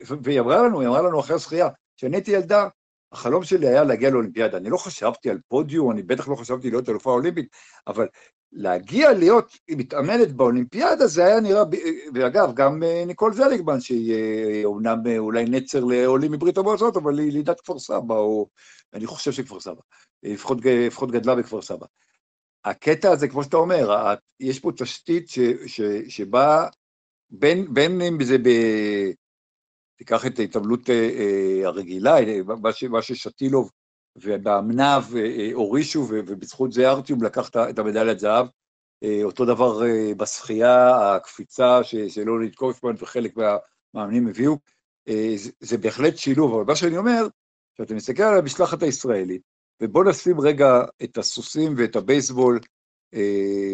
והיא 0.00 0.40
אמרה 0.40 0.62
לנו, 0.62 0.80
היא 0.80 0.88
אמרה 0.88 1.02
לנו 1.02 1.20
אחרי 1.20 1.36
השחייה, 1.36 1.68
כשאני 1.96 2.16
הייתי 2.16 2.30
ילדה, 2.30 2.68
החלום 3.12 3.44
שלי 3.44 3.68
היה 3.68 3.84
להגיע 3.84 4.10
לאולימפיאדה. 4.10 4.56
אני 4.56 4.70
לא 4.70 4.76
חשבתי 4.76 5.30
על 5.30 5.38
פודיום, 5.48 5.90
אני 5.90 6.02
בטח 6.02 6.28
לא 6.28 6.34
חשבתי 6.34 6.70
להיות 6.70 6.88
אלופה 6.88 7.10
אולימפית, 7.10 7.48
אבל 7.86 8.08
להגיע 8.52 9.12
להיות 9.12 9.58
מתאמנת 9.70 10.32
באולימפיאדה 10.32 11.06
זה 11.06 11.24
היה 11.24 11.40
נראה, 11.40 11.62
ואגב, 12.14 12.54
גם 12.54 12.82
אה, 12.82 13.04
ניקול 13.06 13.34
זליגמן, 13.34 13.80
שהיא 13.80 14.14
אה, 14.14 14.60
אומנם 14.64 15.06
אה, 15.06 15.18
אולי 15.18 15.44
נצר 15.44 15.84
לעולים 15.84 16.32
מברית 16.32 16.58
המועצות, 16.58 16.96
אבל 16.96 17.18
היא 17.18 17.32
לידת 17.32 17.60
כפר 17.60 17.78
סבא, 17.78 18.14
או 18.14 18.48
אני 18.94 19.06
חושב 19.06 19.32
שכפר 19.32 19.60
סבא, 19.60 19.80
לפחות, 20.22 20.58
לפחות 20.64 21.10
גדלה 21.10 21.34
בכפר 21.34 21.62
סבא. 21.62 21.86
הקטע 22.64 23.10
הזה, 23.10 23.28
כמו 23.28 23.44
שאתה 23.44 23.56
אומר, 23.56 24.14
יש 24.40 24.60
פה 24.60 24.70
תשתית 24.76 25.28
ש, 25.28 25.38
ש, 25.66 25.80
שבה, 26.08 26.68
בין, 27.30 27.74
בין 27.74 28.00
אם 28.00 28.24
זה 28.24 28.38
ב... 28.38 28.48
תיקח 29.96 30.26
את 30.26 30.38
ההתעמלות 30.38 30.90
הרגילה, 31.64 32.16
מה 32.90 33.02
ששטילוב 33.02 33.70
ובאמנב 34.22 35.02
הורישו, 35.52 36.06
ובזכות 36.08 36.72
זה 36.72 36.90
ארטיום 36.90 37.22
לקח 37.22 37.48
את 37.48 37.78
המדליית 37.78 38.18
זהב. 38.18 38.46
אה, 39.02 39.20
אותו 39.22 39.44
דבר 39.44 39.86
אה, 39.86 40.14
בשחייה, 40.14 41.14
הקפיצה 41.16 41.84
של 41.84 42.30
אולי 42.30 42.50
קופמן 42.50 42.94
וחלק 42.98 43.34
מהמאמנים 43.36 44.28
הביאו. 44.28 44.58
אה, 45.08 45.34
זה 45.60 45.78
בהחלט 45.78 46.16
שילוב, 46.16 46.54
אבל 46.54 46.64
מה 46.64 46.76
שאני 46.76 46.96
אומר, 46.96 47.26
שאתה 47.76 47.94
מסתכל 47.94 48.22
על 48.22 48.38
המשלחת 48.38 48.82
הישראלית, 48.82 49.42
ובוא 49.82 50.04
נשים 50.04 50.40
רגע 50.40 50.80
את 51.02 51.18
הסוסים 51.18 51.74
ואת 51.76 51.96
הבייסבול 51.96 52.60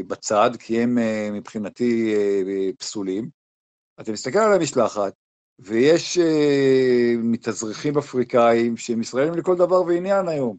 בצד, 0.07 0.51
כי 0.59 0.81
הם 0.81 0.99
מבחינתי 1.33 2.15
פסולים. 2.79 3.29
אתה 4.01 4.13
מסתכל 4.13 4.39
על 4.39 4.53
המשלחת, 4.53 5.13
ויש 5.59 6.19
uh, 6.19 7.19
מתאזרחים 7.23 7.99
אפריקאים 7.99 8.77
שהם 8.77 9.01
ישראלים 9.01 9.35
לכל 9.35 9.57
דבר 9.57 9.83
ועניין 9.83 10.29
היום. 10.29 10.57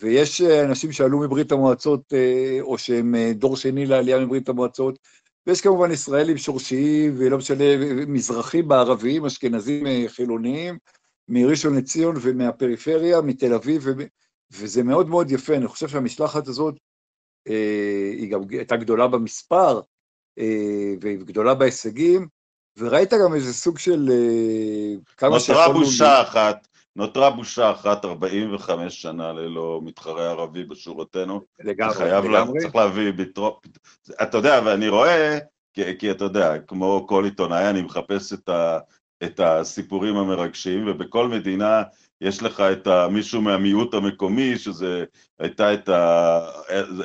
ויש 0.00 0.40
uh, 0.40 0.64
אנשים 0.64 0.92
שעלו 0.92 1.20
מברית 1.20 1.52
המועצות, 1.52 2.12
uh, 2.12 2.60
או 2.62 2.78
שהם 2.78 3.14
uh, 3.14 3.34
דור 3.34 3.56
שני 3.56 3.86
לעלייה 3.86 4.18
מברית 4.18 4.48
המועצות, 4.48 4.98
ויש 5.46 5.60
כמובן 5.60 5.90
ישראלים 5.90 6.38
שורשיים, 6.38 7.14
ולא 7.18 7.38
משנה, 7.38 7.64
מזרחים 8.06 8.68
בערביים, 8.68 9.24
אשכנזים 9.24 9.86
uh, 9.86 10.08
חילוניים, 10.08 10.78
מראשון 11.28 11.76
לציון 11.76 12.16
ומהפריפריה, 12.22 13.20
מתל 13.20 13.54
אביב, 13.54 13.82
ו... 13.86 13.90
וזה 14.52 14.82
מאוד 14.82 15.08
מאוד 15.08 15.30
יפה. 15.30 15.54
אני 15.56 15.68
חושב 15.68 15.88
שהמשלחת 15.88 16.48
הזאת, 16.48 16.74
uh, 17.48 17.52
היא 18.12 18.30
גם 18.30 18.40
הייתה 18.50 18.76
גדולה 18.76 19.08
במספר, 19.08 19.80
uh, 20.40 20.42
וגדולה 21.00 21.54
בהישגים, 21.54 22.28
וראית 22.76 23.12
גם 23.24 23.34
איזה 23.34 23.52
סוג 23.52 23.78
של... 23.78 24.08
אה, 24.10 24.94
כמה 25.16 25.40
שיכולנו... 25.40 25.68
נותרה 25.68 25.84
בושה 25.84 26.22
אחת, 26.22 26.68
נותרה 26.96 27.30
בושה 27.30 27.70
אחת 27.70 28.04
45 28.04 29.02
שנה 29.02 29.32
ללא 29.32 29.80
מתחרה 29.84 30.30
ערבי 30.30 30.64
בשורותינו. 30.64 31.40
לגמרי, 31.60 31.94
חייב 31.94 32.24
לגמרי. 32.24 32.60
צריך 32.60 32.76
להביא 32.76 33.12
ביטרו... 33.12 33.60
אתה 34.22 34.38
יודע, 34.38 34.60
ואני 34.64 34.88
רואה, 34.88 35.38
כי, 35.74 35.98
כי 35.98 36.10
אתה 36.10 36.24
יודע, 36.24 36.58
כמו 36.58 37.06
כל 37.08 37.24
עיתונאי, 37.24 37.70
אני 37.70 37.82
מחפש 37.82 38.32
את, 38.32 38.48
ה, 38.48 38.78
את 39.22 39.40
הסיפורים 39.40 40.16
המרגשים, 40.16 40.88
ובכל 40.88 41.28
מדינה 41.28 41.82
יש 42.22 42.42
לך 42.42 42.60
את 42.60 42.88
מישהו 43.10 43.42
מהמיעוט 43.42 43.94
המקומי, 43.94 44.58
שזה 44.58 45.04
הייתה 45.38 45.74
את, 45.74 45.88
ה, 45.88 46.38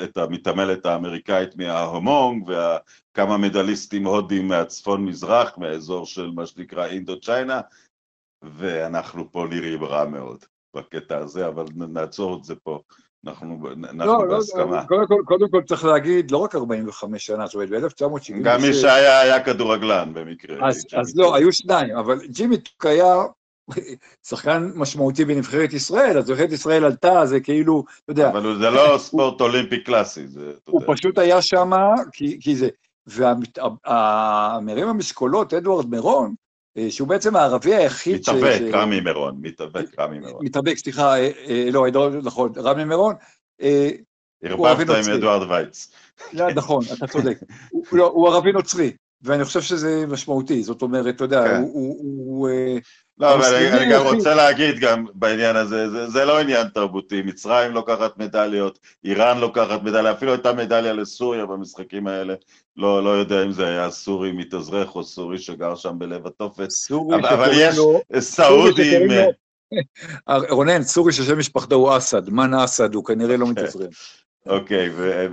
את 0.04 0.18
המתעמלת 0.18 0.86
האמריקאית 0.86 1.56
מההומונג, 1.56 2.50
וכמה 2.50 3.38
מדליסטים 3.38 4.08
הודים 4.08 4.48
מהצפון 4.48 5.06
מזרח, 5.06 5.58
מהאזור 5.58 6.06
של 6.06 6.32
מה 6.36 6.46
שנקרא 6.46 6.86
אינדו 6.86 7.20
צ'יינה, 7.20 7.62
ואנחנו 8.44 9.32
פה 9.32 9.46
נראים 9.50 9.84
רע 9.84 10.06
מאוד 10.06 10.46
בקטע 10.76 11.18
הזה, 11.18 11.48
אבל 11.48 11.66
נעצור 11.76 12.38
את 12.38 12.44
זה 12.44 12.56
פה. 12.56 12.80
אנחנו, 13.28 13.60
אנחנו 13.84 14.06
לא, 14.06 14.28
לא 14.28 14.36
בהסכמה. 14.36 14.82
לא, 14.82 14.88
קודם, 14.88 15.08
כל, 15.08 15.22
קודם 15.26 15.50
כל 15.50 15.62
צריך 15.64 15.86
להגיד, 15.86 16.32
לא 16.32 16.38
רק 16.38 16.56
45 16.56 17.26
שנה, 17.26 17.46
זאת 17.46 17.56
אומרת, 17.56 17.70
ב-1970... 17.70 18.34
גם 18.44 18.62
מי 18.62 18.74
שהיה 18.74 19.20
היה 19.20 19.44
כדורגלן 19.44 20.14
במקרה. 20.14 20.68
אז, 20.68 20.86
אז 20.94 21.18
לא, 21.18 21.36
היו 21.36 21.52
שניים, 21.52 21.98
אבל 21.98 22.28
ג'ימי 22.28 22.58
טוק 22.58 22.86
היה 22.86 23.16
שחקן 24.28 24.72
משמעותי 24.76 25.26
בנבחרת 25.26 25.74
ישראל, 25.74 26.18
אז 26.18 26.30
נבחרת 26.30 26.52
ישראל 26.52 26.86
עלתה, 26.86 27.26
זה 27.26 27.40
כאילו, 27.40 27.84
אתה 28.04 28.12
יודע... 28.12 28.30
אבל 28.30 28.58
זה 28.60 28.70
לא 28.70 28.98
ספורט 28.98 29.42
אולימפי 29.42 29.84
קלאסי, 29.84 30.28
זה... 30.28 30.52
הוא 30.66 30.82
פשוט 30.88 31.18
היה 31.18 31.42
שם, 31.42 31.72
כי, 32.12 32.38
כי 32.42 32.56
זה... 32.56 32.70
והמרים 33.08 34.88
המשקולות, 34.88 35.54
אדוארד 35.54 35.90
מירון, 35.90 36.36
אה, 36.78 36.92
שהוא 36.92 37.08
בעצם 37.08 37.36
הערבי 37.36 37.76
היחיד 37.76 38.16
מתאבק, 38.16 38.58
ש... 38.60 38.74
רמי 38.74 39.00
מירון, 39.00 39.38
מתאבק, 39.42 40.00
רמי 40.00 40.20
מירון. 40.20 40.46
מתאבק, 40.46 40.78
סליחה, 40.78 41.20
אה, 41.20 41.32
אה, 41.48 41.70
לא, 41.72 41.88
אדוארד, 41.88 42.26
נכון, 42.26 42.52
רמי 42.58 42.84
מירון. 42.84 43.16
ערבבת 44.44 44.90
עם 44.90 45.14
אדוארד 45.14 45.52
וייץ. 45.52 45.92
נכון, 46.34 46.84
אתה 46.98 47.08
צודק. 47.08 47.38
לא, 47.92 48.08
הוא 48.08 48.28
ערבי 48.28 48.52
נוצרי, 48.52 48.92
ואני 49.22 49.46
חושב 49.46 49.62
שזה 49.62 50.06
משמעותי, 50.08 50.64
זאת 50.64 50.82
אומרת, 50.82 51.16
אתה 51.16 51.24
יודע, 51.24 51.44
כן. 51.44 51.62
הוא... 51.62 52.50
לא, 53.20 53.36
אבל 53.36 53.56
אני 53.56 53.92
גם 53.94 54.06
רוצה 54.06 54.36
להגיד 54.36 54.80
גם 54.80 55.06
בעניין 55.14 55.56
הזה, 55.56 55.90
זה, 55.90 56.10
זה 56.10 56.26
לא 56.26 56.40
עניין 56.40 56.68
תרבותי, 56.68 57.22
מצרים 57.22 57.72
לוקחת 57.72 58.18
מדליות, 58.18 58.80
איראן 59.04 59.38
לוקחת 59.38 59.84
מדליה, 59.84 60.12
אפילו 60.12 60.32
הייתה 60.32 60.54
מדליה 60.54 60.94
לסוריה 60.94 61.46
במשחקים 61.46 62.08
האלה, 62.08 62.34
לא, 62.78 63.04
לא 63.04 63.10
יודע 63.10 63.44
אם 63.44 63.52
זה 63.52 63.68
היה 63.68 63.90
סורי 63.90 64.32
מתאזרח 64.32 64.96
או 64.96 65.04
סורי 65.04 65.38
שגר 65.38 65.76
שם 65.76 65.96
בלב 66.00 66.28
התופת, 66.28 66.68
אבל, 66.92 67.26
אבל 67.26 67.50
יש 67.54 67.78
לו, 67.78 68.02
סעודים... 68.20 69.10
רונן, 70.50 70.84
סורי 70.84 71.14
ששם 71.14 71.40
משפחתו 71.40 71.76
הוא 71.76 71.98
אסד, 71.98 72.30
מן 72.30 72.54
אסד, 72.54 72.94
הוא 72.94 73.06
כנראה 73.06 73.38
לא 73.38 73.46
אוקיי. 73.46 73.64
מתאזרח. 73.64 73.88
אוקיי, 74.50 74.90
ו... 74.96 75.28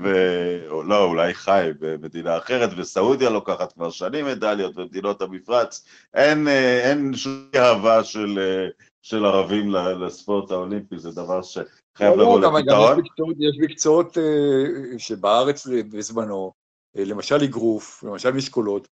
לא, 0.85 1.05
אולי 1.05 1.35
חי 1.35 1.70
במדינה 1.81 2.38
אחרת, 2.38 2.70
וסעודיה 2.77 3.31
לוקחת 3.31 3.72
כבר 3.72 3.90
שנים 3.90 4.27
מדליות, 4.27 4.77
ומדינות 4.77 5.22
המפרץ. 5.22 5.85
אין, 6.14 6.48
אה, 6.48 6.90
אין 6.90 7.16
שום 7.16 7.48
אהבה 7.57 8.05
של, 8.05 8.38
אה, 8.38 8.68
של 9.03 9.24
ערבים 9.24 9.70
לספורט 9.70 10.50
האולימפי, 10.50 10.98
זה 10.98 11.11
דבר 11.11 11.42
שחייב 11.42 11.64
לא, 12.00 12.16
לבוא 12.16 12.40
לא, 12.40 12.59
לפתרון. 12.59 13.00
יש 13.38 13.57
מקצועות 13.61 14.18
אה, 14.18 14.98
שבארץ 14.98 15.66
בזמנו, 15.66 16.53
למשל 16.96 17.44
אגרוף, 17.44 18.05
למשל 18.05 18.31
משקולות, 18.31 18.88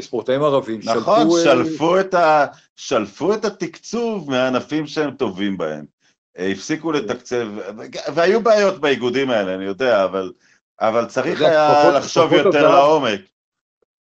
ספורטאים 0.00 0.42
ערבים 0.42 0.80
נכון, 0.84 0.94
שלפו... 0.94 1.10
נכון, 1.10 1.40
שלפו. 1.44 1.94
שלפו 2.76 3.34
את 3.34 3.44
התקצוב 3.44 4.30
מהענפים 4.30 4.86
שהם 4.86 5.10
טובים 5.10 5.58
בהם. 5.58 5.84
הפסיקו 6.36 6.92
לתקצב, 6.92 7.46
והיו 8.14 8.42
בעיות 8.42 8.80
באיגודים 8.80 9.30
האלה, 9.30 9.54
אני 9.54 9.64
יודע, 9.64 10.04
אבל, 10.04 10.32
אבל 10.80 11.06
צריך 11.06 11.40
היה 11.40 11.90
לחשוב 11.90 12.32
יותר 12.32 12.68
לעומק. 12.70 13.20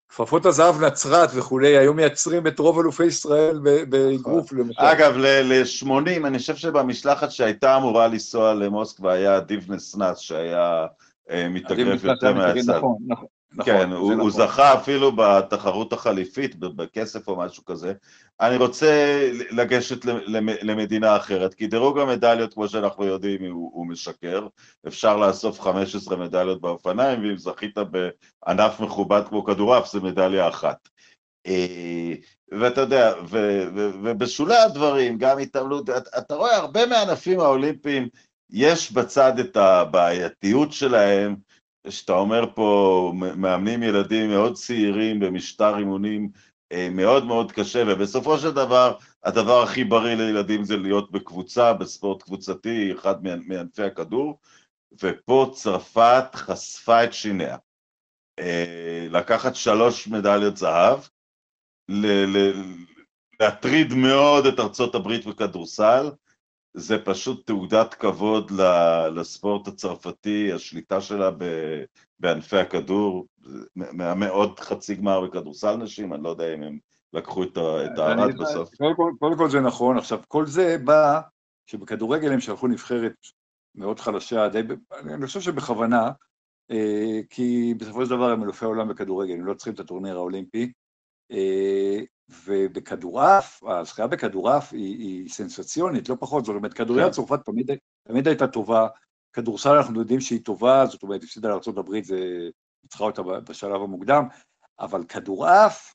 כפפות 0.09 0.45
הזהב 0.45 0.83
נצרת 0.83 1.29
וכולי, 1.33 1.77
היו 1.77 1.93
מייצרים 1.93 2.47
את 2.47 2.59
רוב 2.59 2.79
אלופי 2.79 3.05
ישראל 3.05 3.59
באגרוף 3.89 4.53
למשל. 4.53 4.81
אגב, 4.81 5.17
ל-80, 5.17 6.27
אני 6.27 6.37
חושב 6.37 6.55
שבמשלחת 6.55 7.31
שהייתה 7.31 7.77
אמורה 7.77 8.07
לנסוע 8.07 8.53
למוסקבה 8.53 9.13
היה 9.13 9.39
דיבנס 9.39 9.95
נאס, 9.95 10.17
שהיה 10.17 10.85
אה, 11.29 11.49
מתאגרף 11.49 12.03
יותר 12.03 12.33
מהצד. 12.33 12.69
נכון, 12.69 12.95
נכון. 13.07 13.27
נכון, 13.53 13.65
כן, 13.65 13.91
הוא, 13.91 14.11
נכון. 14.11 14.19
הוא 14.19 14.31
זכה 14.31 14.73
אפילו 14.73 15.11
בתחרות 15.15 15.93
החליפית, 15.93 16.55
בכסף 16.55 17.27
או 17.27 17.35
משהו 17.35 17.65
כזה. 17.65 17.93
אני 18.41 18.55
רוצה 18.57 19.21
לגשת 19.51 20.05
למדינה 20.61 21.17
אחרת, 21.17 21.53
כי 21.53 21.67
דירוג 21.67 21.99
המדליות, 21.99 22.53
כמו 22.53 22.67
שאנחנו 22.67 23.05
יודעים, 23.05 23.51
הוא, 23.51 23.71
הוא 23.73 23.87
משקר. 23.87 24.47
אפשר 24.87 25.17
לאסוף 25.17 25.61
15 25.61 26.17
מדליות 26.17 26.61
באופניים, 26.61 27.21
ואם 27.21 27.37
זכית 27.37 27.77
בענף 27.77 28.79
מכובד 28.79 29.21
כמו 29.29 29.43
כדורעף, 29.43 29.91
זה 29.91 29.99
מדליה 29.99 30.47
אחת. 30.47 30.89
אה, 31.47 32.13
ואתה 32.51 32.81
יודע, 32.81 33.13
ובשולי 34.03 34.57
הדברים, 34.57 35.17
גם 35.17 35.39
התעמלות, 35.39 35.89
אתה 35.89 36.35
רואה 36.35 36.55
הרבה 36.55 36.85
מהענפים 36.85 37.39
האולימפיים, 37.39 38.07
יש 38.49 38.91
בצד 38.91 39.39
את 39.39 39.57
הבעייתיות 39.57 40.71
שלהם, 40.73 41.35
שאתה 41.89 42.13
אומר 42.13 42.45
פה, 42.55 43.11
מאמנים 43.15 43.83
ילדים 43.83 44.29
מאוד 44.29 44.53
צעירים 44.53 45.19
במשטר 45.19 45.77
אימונים 45.77 46.29
אה, 46.71 46.87
מאוד 46.91 47.25
מאוד 47.25 47.51
קשה, 47.51 47.83
ובסופו 47.87 48.37
של 48.37 48.51
דבר, 48.51 48.97
הדבר 49.23 49.63
הכי 49.63 49.83
בריא 49.83 50.15
לילדים 50.15 50.63
זה 50.63 50.77
להיות 50.77 51.11
בקבוצה, 51.11 51.73
בספורט 51.73 52.23
קבוצתי, 52.23 52.93
אחד 52.93 53.23
מענפי 53.23 53.83
הכדור, 53.83 54.39
ופה 55.03 55.51
צרפת 55.53 56.35
חשפה 56.35 57.03
את 57.03 57.13
שיניה. 57.13 57.57
אה, 58.39 59.07
לקחת 59.09 59.55
שלוש 59.55 60.07
מדליות 60.07 60.57
זהב, 60.57 60.99
להטריד 63.39 63.93
מאוד 63.93 64.45
את 64.45 64.59
ארצות 64.59 64.95
הברית 64.95 65.25
בכדורסל, 65.25 66.11
זה 66.77 67.05
פשוט 67.05 67.47
תעודת 67.47 67.93
כבוד 67.93 68.51
לספורט 69.15 69.67
הצרפתי, 69.67 70.53
השליטה 70.53 71.01
שלה 71.01 71.29
בענפי 72.19 72.57
הכדור, 72.57 73.27
מהמאות 73.75 74.59
חצי 74.59 74.95
גמר 74.95 75.21
בכדורסל 75.21 75.75
נשים, 75.75 76.13
אני 76.13 76.23
לא 76.23 76.29
יודע 76.29 76.53
אם 76.53 76.63
הם 76.63 76.77
לקחו 77.13 77.43
את 77.43 77.57
הארד 77.57 78.37
בסוף. 78.37 78.69
קודם 79.19 79.37
כל 79.37 79.49
זה 79.49 79.59
נכון, 79.59 79.97
עכשיו 79.97 80.19
כל 80.27 80.45
זה 80.45 80.77
בא 80.83 81.21
שבכדורגל 81.65 82.31
הם 82.31 82.39
שלחו 82.39 82.67
נבחרת 82.67 83.15
מאוד 83.75 83.99
חלשה, 83.99 84.47
די, 84.47 84.61
אני 84.91 85.25
חושב 85.25 85.41
שבכוונה, 85.41 86.11
אה, 86.71 87.19
כי 87.29 87.73
בסופו 87.77 88.05
של 88.05 88.09
דבר 88.11 88.29
הם 88.31 88.43
אלופי 88.43 88.65
העולם 88.65 88.87
בכדורגל, 88.87 89.33
הם 89.33 89.45
לא 89.45 89.53
צריכים 89.53 89.73
את 89.73 89.79
הטורניר 89.79 90.15
האולימפי, 90.15 90.71
ובכדורעף, 92.29 93.63
הזכייה 93.63 94.07
בכדורעף 94.07 94.73
היא, 94.73 94.97
היא 94.99 95.29
סנסציונית, 95.29 96.09
לא 96.09 96.15
פחות, 96.19 96.45
זאת 96.45 96.55
אומרת, 96.55 96.73
כדוריד 96.73 97.05
כן. 97.05 97.11
צרפת 97.11 97.39
תמיד, 97.45 97.71
תמיד 98.07 98.27
הייתה 98.27 98.47
טובה, 98.47 98.87
כדורסל 99.33 99.75
אנחנו 99.75 99.99
יודעים 99.99 100.21
שהיא 100.21 100.41
טובה, 100.45 100.85
זאת 100.85 101.03
אומרת, 101.03 101.23
הפסידה 101.23 101.49
לארה"ב, 101.49 102.03
זה 102.03 102.49
ניצחה 102.83 103.03
אותה 103.03 103.21
בשלב 103.23 103.81
המוקדם, 103.81 104.23
אבל 104.79 105.03
כדורעף, 105.03 105.93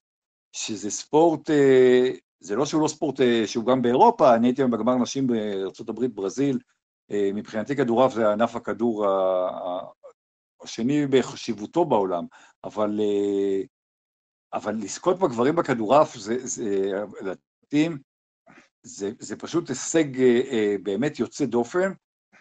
שזה 0.53 0.91
ספורט, 0.91 1.51
אה, 1.51 2.11
זה 2.41 2.57
לא 2.57 2.67
שהוא 2.67 2.83
לא 2.83 2.89
ספורט 2.89 3.21
שהוא 3.47 3.67
גם 3.67 3.83
באירופה, 3.83 4.35
אני 4.35 4.47
הייתי 4.47 4.65
בגמר 4.65 4.97
נשים 4.97 5.27
בארה"ב, 5.27 6.07
ברזיל, 6.07 6.59
מבחינתי 7.35 7.77
כדורעף 7.77 8.15
זה 8.15 8.33
ענף 8.33 8.57
הכדור 8.57 9.07
השני 10.63 11.07
בחשיבותו 11.07 11.85
בעולם, 11.85 12.25
אבל, 12.65 13.01
אה, 13.01 13.63
אבל 14.55 14.75
לזכות 14.75 15.19
בגברים 15.19 15.57
בכדורעף, 15.57 16.17
זה, 16.17 16.37
זה, 16.47 16.91
לדעתים, 17.21 17.99
זה, 18.83 19.11
זה 19.19 19.37
פשוט 19.37 19.69
הישג 19.69 20.21
אה, 20.21 20.41
אה, 20.51 20.77
באמת 20.83 21.19
יוצא 21.19 21.45
דופן, 21.45 21.93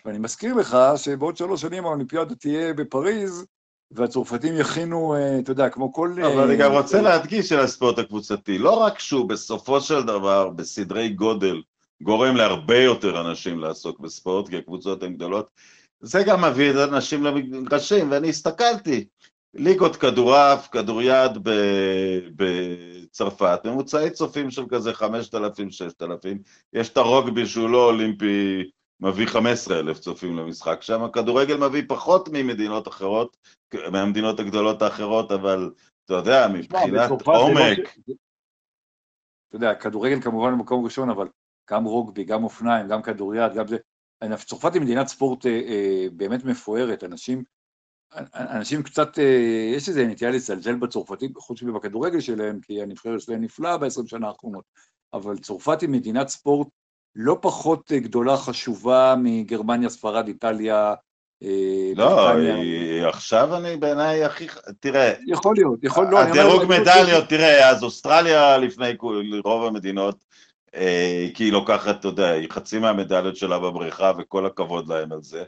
ואני 0.06 0.18
מזכיר 0.18 0.54
לך 0.54 0.78
שבעוד 0.96 1.38
שלוש 1.38 1.62
שנים 1.62 1.86
האולימפיאדה 1.86 2.36
תהיה 2.36 2.74
בפריז, 2.74 3.46
והצרפתים 3.92 4.58
יכינו, 4.58 5.16
אתה 5.40 5.52
יודע, 5.52 5.70
כמו 5.70 5.94
כל... 5.94 6.16
אבל 6.26 6.44
אני 6.44 6.58
גם 6.58 6.72
רוצה 6.72 7.02
להדגיש 7.02 7.50
של 7.50 7.60
הספורט 7.60 8.00
הקבוצתי, 8.00 8.58
לא 8.58 8.72
רק 8.72 9.00
שהוא 9.00 9.30
בסופו 9.30 9.82
של 9.82 10.04
דבר, 10.04 10.50
בסדרי 10.50 11.10
גודל, 11.10 11.62
גורם 12.02 12.36
להרבה 12.36 12.78
יותר 12.78 13.22
אנשים 13.22 13.60
לעסוק 13.60 14.00
בספורט, 14.00 14.50
כי 14.50 14.58
הקבוצות 14.58 15.04
הן 15.04 15.14
גדולות, 15.14 15.50
זה 16.02 16.24
גם 16.24 16.46
מביא 16.46 16.72
את 16.72 16.76
האנשים 16.76 17.24
למגרשים, 17.24 18.12
ואני 18.12 18.30
הסתכלתי, 18.30 19.06
ליגות 19.54 19.96
כדורעף, 19.96 20.68
כדוריד 20.68 21.32
בצרפת, 22.36 23.60
ממוצעי 23.66 24.10
צופים 24.10 24.52
של 24.52 24.64
כזה 24.70 24.92
5,000-6,000, 24.92 26.04
יש 26.74 26.90
את 26.90 26.98
הרוגבי 26.98 27.46
שהוא 27.46 27.70
לא 27.70 27.86
אולימפי, 27.86 28.70
מביא 29.00 29.28
15,000 29.28 30.00
צופים 30.00 30.38
למשחק. 30.38 30.82
שם, 30.82 31.04
הכדורגל 31.04 31.58
מביא 31.58 31.84
פחות 31.88 32.30
ממדינות 32.32 32.88
אחרות, 32.88 33.38
מהמדינות 33.92 34.40
הגדולות 34.40 34.82
האחרות, 34.82 35.32
אבל 35.32 35.72
אתה 36.06 36.14
יודע, 36.14 36.48
מבחינת 36.54 37.12
עומק... 37.26 37.98
אתה 39.50 39.56
יודע, 39.56 39.76
כדורגל 39.76 40.22
כמובן 40.22 40.52
במקום 40.52 40.86
ראשון, 40.86 41.10
אבל 41.10 41.28
גם 41.70 41.84
רוגבי, 41.84 42.24
גם 42.24 42.44
אופניים, 42.44 42.88
גם 42.88 43.02
כדוריד, 43.02 43.54
גם 43.56 43.68
זה... 43.68 43.78
צרפת 44.46 44.74
היא 44.74 44.82
מדינת 44.82 45.08
ספורט 45.08 45.46
אה, 45.46 45.52
אה, 45.52 46.06
באמת 46.14 46.46
מפוארת, 46.46 47.04
אנשים, 47.04 47.44
אנשים 48.36 48.84
קצת, 48.84 49.20
אה, 49.20 49.72
יש 49.76 49.90
איזה 49.90 50.06
נטייה 50.06 50.32
לזלזל 50.32 50.76
בצרפתים, 50.76 51.32
חוץ 51.38 51.64
מבכדורגל 51.64 52.20
שלהם, 52.20 52.60
כי 52.62 52.82
הנבחרת 52.82 53.22
שלהם 53.22 53.42
נפלאה 53.42 53.78
בעשרים 53.78 54.08
שנה 54.08 54.28
האחרונות, 54.28 54.64
אבל 55.14 55.38
צרפת 55.38 55.82
היא 55.82 55.90
מדינת 55.90 56.28
ספורט 56.28 56.68
לא 57.16 57.38
פחות 57.42 57.92
גדולה, 57.92 58.38
חשובה 58.38 59.16
מגרמניה, 59.18 59.90
ספרד, 59.90 60.28
איטליה, 60.28 60.94
לא, 61.96 62.30
היא, 62.30 63.06
עכשיו 63.06 63.58
אני 63.58 63.78
בעיניי 63.78 64.24
הכי... 64.24 64.48
תראה... 64.80 65.14
יכול 65.28 65.56
להיות, 65.56 65.84
יכול 65.84 66.06
להיות. 66.06 66.28
הדירוג 66.28 66.64
מדליות, 66.64 67.30
תראה, 67.30 67.70
אז 67.70 67.84
אוסטרליה 67.84 68.58
לפני 68.58 68.94
רוב 69.44 69.66
המדינות 69.66 70.26
אה, 70.76 71.28
כי 71.34 71.44
היא 71.44 71.52
לוקחת, 71.52 72.00
אתה 72.00 72.08
יודע, 72.08 72.30
היא 72.30 72.50
חצי 72.50 72.80
מהמדליות 72.80 73.36
שלה 73.36 73.60
בבריכה 73.60 74.12
וכל 74.18 74.46
הכבוד 74.46 74.88
להם 74.88 75.12
על 75.12 75.22
זה. 75.22 75.44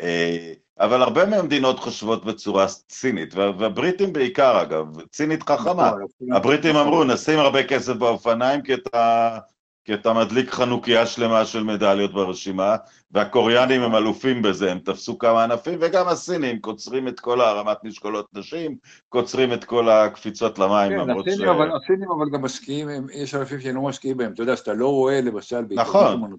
אה, 0.00 0.52
אבל 0.80 1.02
הרבה 1.02 1.26
מהמדינות 1.26 1.78
חושבות 1.78 2.24
בצורה 2.24 2.66
צינית, 2.88 3.34
והבריטים 3.34 4.12
בעיקר 4.12 4.62
אגב, 4.62 4.86
צינית 5.10 5.42
חכמה. 5.42 5.90
נכון, 5.90 6.32
הבריטים 6.32 6.76
אמרו, 6.76 7.04
נשים 7.04 7.38
הרבה 7.38 7.64
כסף 7.64 7.94
באופניים 7.94 8.62
כי 8.62 8.74
אתה, 8.74 9.38
כי 9.84 9.94
אתה 9.94 10.12
מדליק 10.12 10.50
חנוכיה 10.50 11.06
שלמה 11.06 11.44
של 11.44 11.62
מדליות 11.62 12.12
ברשימה, 12.12 12.76
והקוריאנים 13.10 13.82
הם 13.82 13.94
אלופים 13.94 14.42
בזה, 14.42 14.72
הם 14.72 14.78
תפסו 14.78 15.18
כמה 15.18 15.44
ענפים, 15.44 15.78
וגם 15.80 16.08
הסינים 16.08 16.58
קוצרים 16.58 17.08
את 17.08 17.20
כל 17.20 17.40
הרמת 17.40 17.84
משקולות 17.84 18.26
נשים, 18.34 18.76
קוצרים 19.08 19.52
את 19.52 19.64
כל 19.64 19.88
הקפיצות 19.88 20.58
למים, 20.58 20.90
כן, 20.90 20.98
למרות 20.98 21.26
הסינים, 21.26 21.46
ש... 21.46 21.50
אבל, 21.50 21.70
הסינים 21.76 22.10
אבל 22.10 22.30
גם 22.32 22.42
משקיעים, 22.42 22.88
יש 23.12 23.34
ענפים 23.34 23.60
שהם 23.60 23.76
לא 23.76 23.82
משקיעים 23.82 24.16
בהם, 24.16 24.32
אתה 24.32 24.42
יודע 24.42 24.56
שאתה 24.56 24.74
לא 24.74 24.88
רואה 24.88 25.20
למשל 25.20 25.64
נכון. 25.70 26.36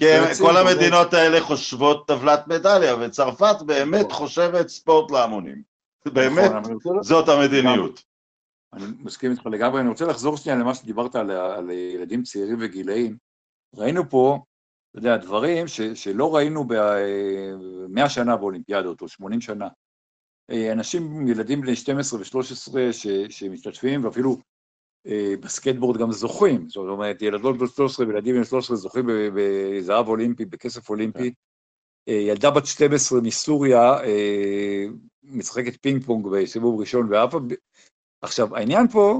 כן, 0.00 0.22
כל 0.38 0.56
המדינות 0.56 1.14
האלה 1.14 1.40
חושבות 1.40 2.06
טבלת 2.08 2.48
מדליה, 2.48 2.96
וצרפת 2.96 3.62
באמת 3.66 4.06
נכון. 4.06 4.12
חושבת 4.12 4.68
ספורט 4.68 5.10
להמונים. 5.10 5.62
באמת, 6.06 6.50
נכון, 6.50 7.02
זאת 7.02 7.28
המדיניות. 7.28 8.02
אני 8.72 8.84
מסכים 8.98 9.30
איתך 9.30 9.46
לגמרי, 9.46 9.80
אני 9.80 9.88
רוצה 9.88 10.04
לחזור 10.04 10.36
שנייה 10.36 10.58
למה 10.58 10.74
שדיברת 10.74 11.14
על, 11.14 11.30
על 11.30 11.70
ילדים 11.70 12.22
צעירים 12.22 12.56
וגילאים. 12.60 13.16
ראינו 13.74 14.10
פה 14.10 14.38
אתה 14.92 14.98
יודע, 14.98 15.16
דברים 15.16 15.68
ש, 15.68 15.80
שלא 15.80 16.36
ראינו 16.36 16.64
במאה 16.68 18.08
שנה 18.08 18.36
באולימפיאדות, 18.36 19.00
או 19.00 19.08
80 19.08 19.40
שנה. 19.40 19.68
אה, 20.50 20.72
אנשים, 20.72 21.28
ילדים 21.28 21.60
בני 21.60 21.76
12 21.76 22.20
ו-13 22.20 22.72
שמשתתפים, 23.28 24.04
ואפילו 24.04 24.36
אה, 25.06 25.34
בסקייטבורד 25.40 26.00
גם 26.00 26.12
זוכים, 26.12 26.68
זאת 26.68 26.88
אומרת, 26.88 27.22
ילדות 27.22 27.58
בנות 27.58 27.70
13 27.74 28.06
וילדים 28.06 28.34
בני 28.34 28.44
13 28.44 28.76
זוכים 28.76 29.06
בזהב 29.34 30.08
אולימפי, 30.08 30.44
בכסף 30.44 30.90
אולימפי. 30.90 31.32
אה, 32.08 32.14
ילדה 32.14 32.50
בת 32.50 32.66
12 32.66 33.20
מסוריה 33.20 33.98
משחקת 35.24 35.76
פינג 35.82 36.04
פונג 36.04 36.28
בסיבוב 36.32 36.80
ראשון 36.80 37.06
ואף 37.10 37.34
עכשיו, 38.22 38.56
העניין 38.56 38.88
פה, 38.88 39.18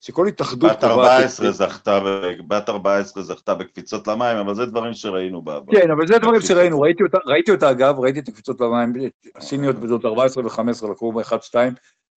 שכל 0.00 0.28
התאחדות... 0.28 0.70
בת 0.70 0.84
14 0.84 1.52
זכתה, 1.52 2.00
בת 2.48 2.68
14 2.68 3.22
זכתה 3.22 3.54
בקפיצות 3.54 4.08
למים, 4.08 4.36
אבל 4.36 4.54
זה 4.54 4.66
דברים 4.66 4.92
שראינו 4.92 5.42
בעבר. 5.42 5.72
כן, 5.72 5.90
אבל 5.90 6.06
זה 6.06 6.18
דברים 6.18 6.40
שראינו, 6.40 6.80
ראיתי 6.80 7.02
אותה, 7.02 7.18
ראיתי 7.26 7.50
אותה 7.50 7.70
אגב, 7.70 7.98
ראיתי 7.98 8.18
את 8.18 8.28
הקפיצות 8.28 8.60
למים, 8.60 8.92
הסיניות 9.36 9.76
בזאת 9.76 10.04
14 10.04 10.44
ו-15 10.44 10.90
לקחו 10.90 11.12
ב-1-2, 11.12 11.54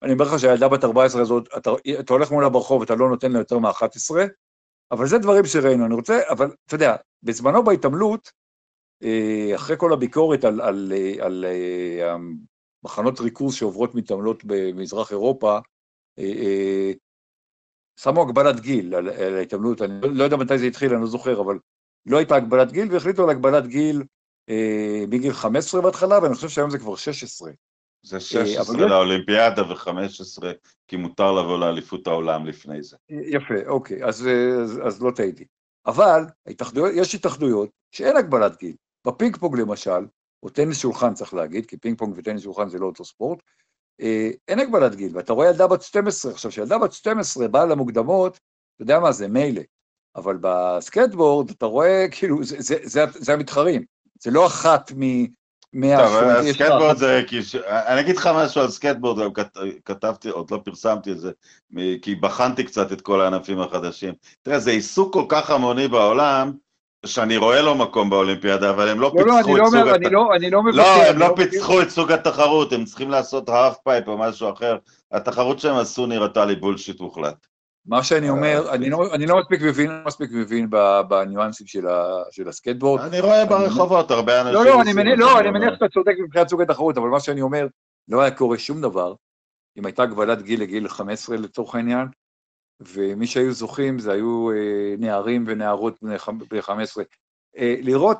אני 0.03 0.13
אומר 0.13 0.25
לך 0.25 0.39
שהילדה 0.39 0.67
בת 0.67 0.83
14 0.83 1.21
הזאת, 1.21 1.47
אתה, 1.57 1.71
אתה 1.99 2.13
הולך 2.13 2.31
מולה 2.31 2.49
ברחוב, 2.49 2.81
אתה 2.81 2.95
לא 2.95 3.09
נותן 3.09 3.31
לה 3.31 3.39
יותר 3.39 3.59
מ-11, 3.59 4.15
אבל 4.91 5.07
זה 5.07 5.17
דברים 5.17 5.45
שראינו, 5.45 5.85
אני 5.85 5.93
רוצה, 5.93 6.19
אבל 6.29 6.51
אתה 6.65 6.75
יודע, 6.75 6.95
בזמנו 7.23 7.63
בהתעמלות, 7.63 8.31
אה, 9.03 9.55
אחרי 9.55 9.77
כל 9.77 9.93
הביקורת 9.93 10.43
על, 10.43 10.61
על, 10.61 10.93
על, 11.21 11.21
על 11.21 11.45
אה, 11.45 12.15
מחנות 12.83 13.19
ריכוז 13.19 13.55
שעוברות 13.55 13.95
מתעמלות 13.95 14.43
במזרח 14.45 15.11
אירופה, 15.11 15.59
אה, 16.19 16.91
שמו 17.99 18.21
הגבלת 18.21 18.59
גיל 18.59 18.95
על, 18.95 19.09
על 19.09 19.35
ההתעמלות, 19.35 19.81
אני 19.81 19.99
לא 20.01 20.23
יודע 20.23 20.37
מתי 20.37 20.57
זה 20.57 20.65
התחיל, 20.65 20.93
אני 20.93 21.01
לא 21.01 21.07
זוכר, 21.07 21.41
אבל 21.41 21.59
לא 22.05 22.17
הייתה 22.17 22.35
הגבלת 22.35 22.71
גיל, 22.71 22.93
והחליטו 22.93 23.23
על 23.23 23.29
הגבלת 23.29 23.67
גיל 23.67 24.03
מגיל 25.07 25.33
15 25.33 25.81
בהתחלה, 25.81 26.19
ואני 26.23 26.35
חושב 26.35 26.49
שהיום 26.49 26.69
זה 26.69 26.79
כבר 26.79 26.95
16. 26.95 27.51
זה 28.03 28.19
16 28.19 28.81
אה, 28.81 28.87
לאולימפיאדה 28.87 29.71
ו-15, 29.71 30.43
כי 30.87 30.95
מותר 30.95 31.31
לבוא 31.31 31.59
לאליפות 31.59 32.07
העולם 32.07 32.45
לפני 32.45 32.83
זה. 32.83 32.97
יפה, 33.09 33.53
אוקיי, 33.67 34.05
אז, 34.05 34.27
אז, 34.63 34.79
אז 34.87 35.01
לא 35.01 35.11
טעיתי. 35.15 35.45
אבל 35.85 36.23
התאחדויות, 36.47 36.91
יש 36.95 37.15
התאחדויות 37.15 37.69
שאין 37.91 38.17
הגבלת 38.17 38.57
גיל. 38.57 38.75
בפינג 39.07 39.37
פונג 39.37 39.59
למשל, 39.59 40.05
או 40.43 40.49
טניס 40.49 40.79
שולחן 40.79 41.13
צריך 41.13 41.33
להגיד, 41.33 41.65
כי 41.65 41.77
פינג 41.77 41.97
פונג 41.97 42.13
וטניס 42.17 42.43
שולחן 42.43 42.69
זה 42.69 42.79
לא 42.79 42.85
אותו 42.85 43.05
ספורט, 43.05 43.39
אה, 44.01 44.29
אין 44.47 44.59
הגבלת 44.59 44.95
גיל, 44.95 45.17
ואתה 45.17 45.33
רואה 45.33 45.47
ילדה 45.47 45.67
בת 45.67 45.81
12, 45.81 46.31
עכשיו 46.31 46.51
כשילדה 46.51 46.77
בת 46.77 46.93
12 46.93 47.47
באה 47.47 47.65
למוקדמות, 47.65 48.33
אתה 48.75 48.83
יודע 48.83 48.99
מה 48.99 49.11
זה, 49.11 49.27
מילא, 49.27 49.61
אבל 50.15 50.37
בסקייטבורד 50.41 51.49
אתה 51.49 51.65
רואה, 51.65 52.05
כאילו, 52.11 52.43
זה, 52.43 52.55
זה, 52.59 52.75
זה, 52.83 53.05
זה 53.13 53.33
המתחרים, 53.33 53.85
זה 54.23 54.31
לא 54.31 54.47
אחת 54.47 54.91
מ... 54.91 55.25
טוב, 55.97 56.15
הסקייטבורד 56.23 56.97
זה, 56.97 57.21
אני 57.63 57.99
אגיד 57.99 58.17
לך 58.17 58.29
משהו 58.35 58.61
על 58.61 58.69
סקייטבורד, 58.69 59.37
כתבתי, 59.85 60.29
עוד 60.29 60.51
לא 60.51 60.59
פרסמתי 60.65 61.11
את 61.11 61.19
זה, 61.19 61.31
כי 62.01 62.15
בחנתי 62.15 62.63
קצת 62.63 62.91
את 62.91 63.01
כל 63.01 63.21
הענפים 63.21 63.59
החדשים. 63.59 64.13
תראה, 64.41 64.59
זה 64.59 64.71
עיסוק 64.71 65.13
כל 65.13 65.25
כך 65.29 65.49
המוני 65.49 65.87
בעולם, 65.87 66.51
שאני 67.05 67.37
רואה 67.37 67.61
לו 67.61 67.75
מקום 67.75 68.09
באולימפיאדה, 68.09 68.69
אבל 68.69 68.89
הם 68.89 68.99
לא, 68.99 69.11
לא, 69.15 69.25
לא, 69.25 69.33
פיצחו 69.33 69.49
אני 69.49 69.55
את 69.55 69.59
לא 69.59 69.65
סוג 69.65 69.75
אני 69.75 69.89
התחרות. 69.89 70.11
לא, 70.11 70.35
אני 70.35 70.49
לא 70.49 70.63
מבקר. 70.63 70.77
לא, 70.77 71.03
הם 71.03 71.17
לא 71.17 71.27
מבקר. 71.27 71.43
פיצחו 71.43 71.81
את 71.81 71.89
סוג 71.89 72.11
התחרות, 72.11 72.73
הם 72.73 72.85
צריכים 72.85 73.09
לעשות 73.09 73.49
half 73.49 73.77
pipe 73.83 74.07
או 74.07 74.17
משהו 74.17 74.49
אחר. 74.53 74.77
התחרות 75.11 75.59
שהם 75.59 75.75
עשו 75.75 76.05
נראתה 76.05 76.45
לי 76.45 76.55
bullshit 76.55 76.99
מוחלט. 76.99 77.47
מה 77.85 78.03
שאני 78.03 78.29
אומר, 78.29 78.67
אה, 78.67 78.73
אני 78.73 78.89
לא, 78.89 79.15
אני 79.15 79.25
לא 79.25 79.39
מספיק 79.39 79.61
מבין, 79.61 79.91
לא 79.91 80.05
מספיק 80.05 80.31
מבין 80.31 80.69
בניואנסים 81.09 81.67
של, 81.67 81.87
ה, 81.87 82.23
של 82.31 82.47
הסקייטבורד. 82.47 83.01
אני 83.01 83.19
רואה 83.19 83.45
ברחובות 83.45 84.11
הרבה 84.11 84.41
אנשים... 84.41 84.53
לא, 84.53 84.65
לא, 84.65 84.81
אני 84.81 84.93
מניח, 84.93 85.19
לא, 85.19 85.39
אני 85.39 85.49
מניח 85.49 85.73
שאתה 85.73 85.87
צודק 85.87 86.13
מבחינת 86.23 86.49
סוג 86.49 86.61
התחרות, 86.61 86.97
אבל 86.97 87.07
מה 87.07 87.19
שאני 87.19 87.41
אומר, 87.41 87.67
לא 88.07 88.21
היה 88.21 88.31
קורה 88.31 88.57
שום 88.57 88.81
דבר 88.81 89.13
אם 89.77 89.85
הייתה 89.85 90.03
הגבלת 90.03 90.41
גיל 90.41 90.61
לגיל 90.61 90.87
15 90.87 91.37
לצורך 91.37 91.75
העניין, 91.75 92.07
ומי 92.79 93.27
שהיו 93.27 93.53
זוכים 93.53 93.99
זה 93.99 94.11
היו 94.11 94.51
אה, 94.51 94.95
נערים 94.97 95.43
ונערות 95.47 95.95
בני 96.01 96.19
חמ- 96.19 96.45
בני 96.49 96.61
15. 96.61 97.03
אה, 97.57 97.75
לראות, 97.81 98.19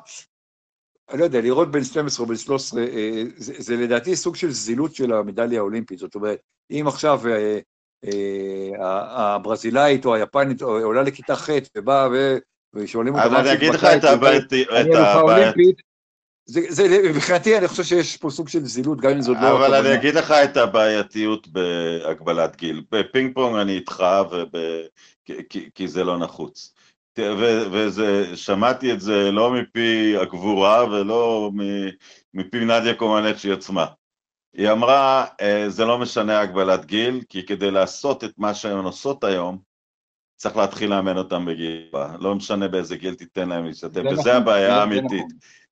אני 1.10 1.18
לא 1.18 1.24
יודע, 1.24 1.40
לראות 1.40 1.70
בן 1.70 1.84
12 1.84 2.24
או 2.24 2.28
בן 2.28 2.36
13, 2.36 2.82
אה, 2.82 3.22
זה, 3.36 3.54
זה 3.58 3.76
לדעתי 3.76 4.16
סוג 4.16 4.36
של 4.36 4.50
זילות 4.50 4.94
של 4.94 5.12
המדליה 5.12 5.58
האולימפית, 5.58 5.98
זאת 5.98 6.14
אומרת, 6.14 6.38
אם 6.70 6.84
עכשיו 6.88 7.20
אה, 7.26 7.32
אה, 7.32 7.58
הברזילאית 8.80 10.04
או 10.04 10.14
היפנית 10.14 10.62
עולה 10.62 11.02
לכיתה 11.02 11.36
ח' 11.36 11.48
ובאה 11.76 12.08
ושואלים 12.74 13.14
אותה, 13.14 13.26
אבל 13.26 13.36
אני 13.36 13.52
אגיד 13.52 13.74
לך 13.74 13.84
בקיץ?" 13.84 14.04
את 14.04 15.16
אולימפית. 15.22 15.92
זה, 16.46 16.60
זה, 16.68 16.98
מבחינתי, 17.10 17.58
אני 17.58 17.68
חושב 17.68 17.82
שיש 17.82 18.16
פה 18.16 18.30
סוג 18.30 18.48
של 18.48 18.64
זילות, 18.64 19.00
גם 19.00 19.10
אם 19.10 19.20
זאת 19.20 19.36
לא... 19.40 19.66
אבל. 19.66 19.74
אני 19.74 19.94
אגיד 19.94 20.14
לך 20.14 20.30
את 20.30 20.56
הבעייתיות 20.56 21.48
בהגבלת 21.48 22.56
גיל. 22.56 22.82
בפינג 22.92 23.34
פונג 23.34 23.56
אני 23.56 23.72
איתך. 23.72 24.04
כי, 25.74 25.88
זה 25.88 26.04
לא 26.04 26.18
נחוץ. 26.18 26.74
ת- 27.12 27.18
ו- 27.18 27.72
וזה, 27.72 28.36
שמעתי 28.36 28.92
את 28.92 29.00
זה 29.00 29.30
לא 29.30 29.52
מפי 29.52 30.16
הגבורה 30.16 30.84
ולא 30.90 31.50
מפי 32.34 32.64
נדיה 32.64 32.94
קומנצ'י 32.94 33.52
עצמה. 33.52 33.86
היא 34.56 34.70
אמרה, 34.70 35.24
"אה, 35.40 35.64
זה 35.68 35.84
לא 35.84 35.98
משנה 35.98 36.40
הגבלת 36.40 36.84
גיל, 36.84 37.20
כי 37.28 37.46
כדי 37.46 37.70
לעשות 37.70 38.24
את 38.24 38.32
מה 38.38 38.54
שהן 38.54 38.84
עושות 38.84 39.24
היום, 39.24 39.58
צריך 40.36 40.56
להתחיל 40.56 40.90
לאמן 40.90 41.16
אותם 41.18 41.44
בגיל 41.44 41.86
הבא. 41.88 42.16
לא 42.20 42.34
משנה 42.34 42.68
באיזה 42.68 42.96
גיל 42.96 43.14
תיתן 43.14 43.48
להם 43.48 43.66
להשתתף, 43.66 43.94
זה 43.94 44.08
וזה 44.08 44.20
נכון, 44.20 44.30
הבעיה 44.30 44.76
האמיתית. 44.76 45.12
נכון. 45.12 45.28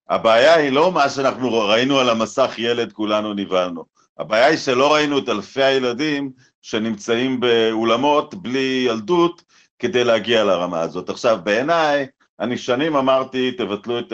הבעיה 0.09 0.55
היא 0.55 0.73
לא 0.73 0.93
מה 0.93 1.09
שאנחנו 1.09 1.53
ראינו 1.53 1.99
על 1.99 2.11
המסך 2.11 2.55
ילד, 2.59 2.93
כולנו 2.93 3.35
נבהלנו. 3.35 3.85
הבעיה 4.19 4.47
היא 4.47 4.57
שלא 4.57 4.95
ראינו 4.95 5.19
את 5.19 5.29
אלפי 5.29 5.62
הילדים 5.62 6.31
שנמצאים 6.62 7.40
באולמות 7.40 8.35
בלי 8.35 8.87
ילדות 8.88 9.43
כדי 9.79 10.05
להגיע 10.05 10.45
לרמה 10.45 10.81
הזאת. 10.81 11.11
עכשיו, 11.11 11.38
בעיניי, 11.45 12.07
אני 12.40 12.59
שנים 12.59 12.97
אמרתי, 12.97 13.53
תבטלו 13.53 13.99
את... 13.99 14.12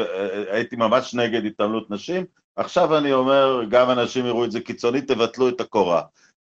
הייתי 0.50 0.76
ממש 0.76 1.14
נגד 1.14 1.44
התעמלות 1.44 1.90
נשים, 1.90 2.24
עכשיו 2.56 2.98
אני 2.98 3.12
אומר, 3.12 3.60
גם 3.68 3.90
אנשים 3.90 4.26
יראו 4.26 4.44
את 4.44 4.52
זה 4.52 4.60
קיצוני, 4.60 5.02
תבטלו 5.02 5.48
את 5.48 5.60
הקורה. 5.60 6.02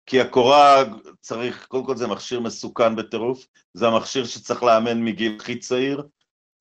כי 0.06 0.20
הקורה 0.20 0.84
צריך, 1.20 1.66
קודם 1.68 1.84
כל 1.84 1.96
זה 1.96 2.06
מכשיר 2.06 2.40
מסוכן 2.40 2.96
בטירוף, 2.96 3.46
זה 3.74 3.86
המכשיר 3.86 4.24
שצריך 4.24 4.62
לאמן 4.62 5.04
מגיל 5.04 5.36
הכי 5.40 5.58
צעיר, 5.58 6.02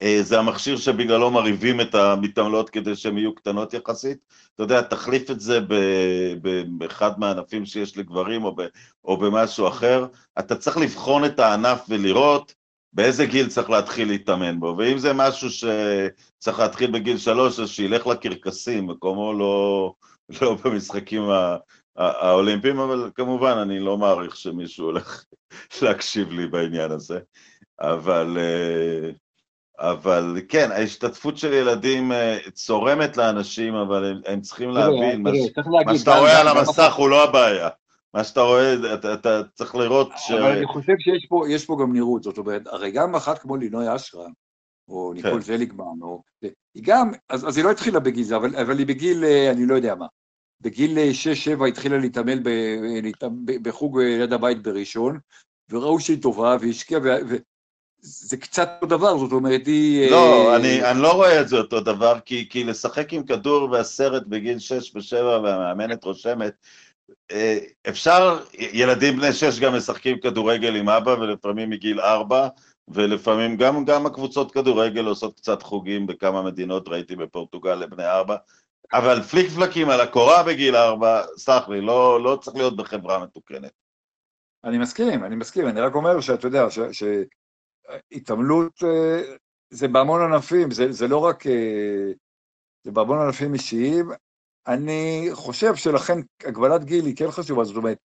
אה, 0.02 0.18
זה 0.22 0.38
המכשיר 0.38 0.76
שבגללו 0.76 1.30
מרהיבים 1.30 1.80
את 1.80 1.94
המתעמלות 1.94 2.70
כדי 2.70 2.96
שהן 2.96 3.18
יהיו 3.18 3.34
קטנות 3.34 3.74
יחסית. 3.74 4.18
אתה 4.54 4.62
יודע, 4.62 4.82
תחליף 4.82 5.30
את 5.30 5.40
זה 5.40 5.60
באחד 6.78 7.20
מהענפים 7.20 7.66
שיש 7.66 7.96
לגברים 7.98 8.44
או, 8.44 8.54
ב, 8.56 8.62
או 9.04 9.16
במשהו 9.16 9.68
אחר. 9.68 10.06
אתה 10.38 10.56
צריך 10.56 10.76
לבחון 10.76 11.24
את 11.24 11.38
הענף 11.38 11.84
ולראות 11.88 12.54
באיזה 12.94 13.26
גיל 13.26 13.48
צריך 13.48 13.70
להתחיל 13.70 14.08
להתאמן 14.08 14.60
בו. 14.60 14.74
ואם 14.78 14.98
זה 14.98 15.12
משהו 15.12 15.48
שצריך 15.50 16.58
להתחיל 16.58 16.90
בגיל 16.90 17.18
שלוש, 17.18 17.60
אז 17.60 17.68
שילך 17.68 18.06
לקרקסים, 18.06 18.86
מקומו 18.86 19.32
לא, 19.32 19.92
לא 20.40 20.56
במשחקים 20.64 21.30
ה- 21.30 21.56
האולימפיים, 21.96 22.78
אבל 22.78 23.10
כמובן 23.14 23.58
אני 23.62 23.80
לא 23.80 23.98
מעריך 23.98 24.36
שמישהו 24.36 24.84
הולך 24.84 25.24
להקשיב 25.82 26.32
לי 26.32 26.46
בעניין 26.46 26.90
הזה. 26.90 27.18
אבל... 27.80 28.38
אה, 28.40 29.10
אבל 29.78 30.40
כן, 30.48 30.72
ההשתתפות 30.72 31.38
של 31.38 31.52
ילדים 31.52 32.12
אה, 32.12 32.38
צורמת 32.52 33.16
לאנשים, 33.16 33.74
אבל 33.74 34.04
הם, 34.04 34.20
הם 34.26 34.40
צריכים 34.40 34.70
להבין, 34.70 35.22
מה, 35.22 35.30
שאתה 35.98 36.18
רואה 36.18 36.40
על 36.40 36.48
המסך 36.48 36.94
הוא 36.94 37.08
לא 37.08 37.24
הבעיה. 37.24 37.68
מה 38.14 38.24
שאתה 38.24 38.40
רואה, 38.40 38.94
אתה, 38.94 39.14
אתה 39.14 39.40
צריך 39.54 39.74
לראות 39.74 40.10
ש... 40.16 40.30
אבל 40.30 40.56
אני 40.56 40.66
חושב 40.66 40.92
שיש 40.98 41.26
פה, 41.28 41.44
יש 41.48 41.64
פה 41.66 41.76
גם 41.80 41.92
נראות, 41.92 42.22
זאת 42.22 42.38
אומרת, 42.38 42.66
הרי 42.66 42.90
גם 42.90 43.14
אחת 43.14 43.38
כמו 43.38 43.56
לינוי 43.56 43.96
אשרם, 43.96 44.32
או 44.88 45.12
כן. 45.16 45.22
ניקול 45.22 45.42
זליגמן, 45.42 46.02
או... 46.02 46.22
היא 46.74 46.82
גם, 46.82 47.12
אז, 47.28 47.48
אז 47.48 47.56
היא 47.56 47.64
לא 47.64 47.70
התחילה 47.70 48.00
בגיל 48.00 48.24
זה, 48.24 48.36
אבל, 48.36 48.56
אבל 48.56 48.78
היא 48.78 48.86
בגיל, 48.86 49.24
אה, 49.24 49.50
אני 49.50 49.66
לא 49.66 49.74
יודע 49.74 49.94
מה, 49.94 50.06
בגיל 50.60 50.98
6-7 51.60 51.66
התחילה 51.68 51.98
להתאמן 51.98 52.42
ב, 52.42 52.48
ב, 53.44 53.68
בחוג 53.68 54.00
אה, 54.00 54.18
ליד 54.18 54.32
הבית 54.32 54.62
בראשון, 54.62 55.18
וראו 55.70 56.00
שהיא 56.00 56.22
טובה, 56.22 56.56
והיא 56.60 56.70
השקיעה, 56.70 57.00
ו- 57.00 57.18
וזה 57.28 58.36
קצת 58.36 58.68
אותו 58.82 58.96
דבר, 58.96 59.18
זאת 59.18 59.32
אומרת, 59.32 59.66
היא... 59.66 60.10
לא, 60.10 60.50
אה, 60.50 60.56
אני, 60.56 60.90
אני 60.90 61.02
לא 61.02 61.12
רואה 61.12 61.40
את 61.40 61.48
זה 61.48 61.56
אותו 61.56 61.80
דבר, 61.80 62.18
כי, 62.24 62.48
כי 62.50 62.64
לשחק 62.64 63.12
עם 63.12 63.22
כדור 63.22 63.70
והסרט 63.70 64.22
בגיל 64.26 64.58
6 64.58 64.94
ו-7 64.94 65.24
והמאמנת 65.24 66.04
רושמת, 66.04 66.52
אה, 66.52 66.83
אפשר, 67.88 68.44
ילדים 68.58 69.16
בני 69.16 69.32
6 69.32 69.60
גם 69.60 69.76
משחקים 69.76 70.20
כדורגל 70.20 70.76
עם 70.76 70.88
אבא, 70.88 71.10
ולפעמים 71.10 71.70
מגיל 71.70 72.00
4, 72.00 72.48
ולפעמים 72.88 73.56
גם, 73.56 73.84
גם 73.84 74.06
הקבוצות 74.06 74.52
כדורגל 74.52 75.06
עושות 75.06 75.36
קצת 75.36 75.62
חוגים 75.62 76.06
בכמה 76.06 76.42
מדינות, 76.42 76.88
ראיתי 76.88 77.16
בפורטוגל 77.16 77.74
לבני 77.74 78.06
4, 78.06 78.36
אבל 78.92 79.22
פליק 79.22 79.50
פלקים 79.50 79.90
על 79.90 80.00
הקורה 80.00 80.42
בגיל 80.42 80.76
4, 80.76 81.22
סלח 81.36 81.68
לי, 81.68 81.80
לא, 81.80 82.22
לא 82.22 82.38
צריך 82.42 82.56
להיות 82.56 82.76
בחברה 82.76 83.24
מתוקנת. 83.24 83.72
אני 84.64 84.78
מסכים, 84.78 85.24
אני 85.24 85.36
מסכים, 85.36 85.68
אני 85.68 85.80
רק 85.80 85.94
אומר 85.94 86.20
שאתה 86.20 86.46
יודע, 86.46 86.66
שהתעמלות 88.12 88.82
אה, 88.84 89.22
זה 89.70 89.88
בהמון 89.88 90.20
ענפים, 90.22 90.70
זה, 90.70 90.92
זה 90.92 91.08
לא 91.08 91.18
רק, 91.18 91.46
אה, 91.46 92.12
זה 92.82 92.90
בהמון 92.90 93.18
ענפים 93.18 93.54
אישיים. 93.54 94.10
אני 94.66 95.28
חושב 95.32 95.74
שלכן 95.74 96.18
הגבלת 96.44 96.84
גיל 96.84 97.06
היא 97.06 97.16
כן 97.16 97.30
חשובה, 97.30 97.64
זאת 97.64 97.76
אומרת, 97.76 97.98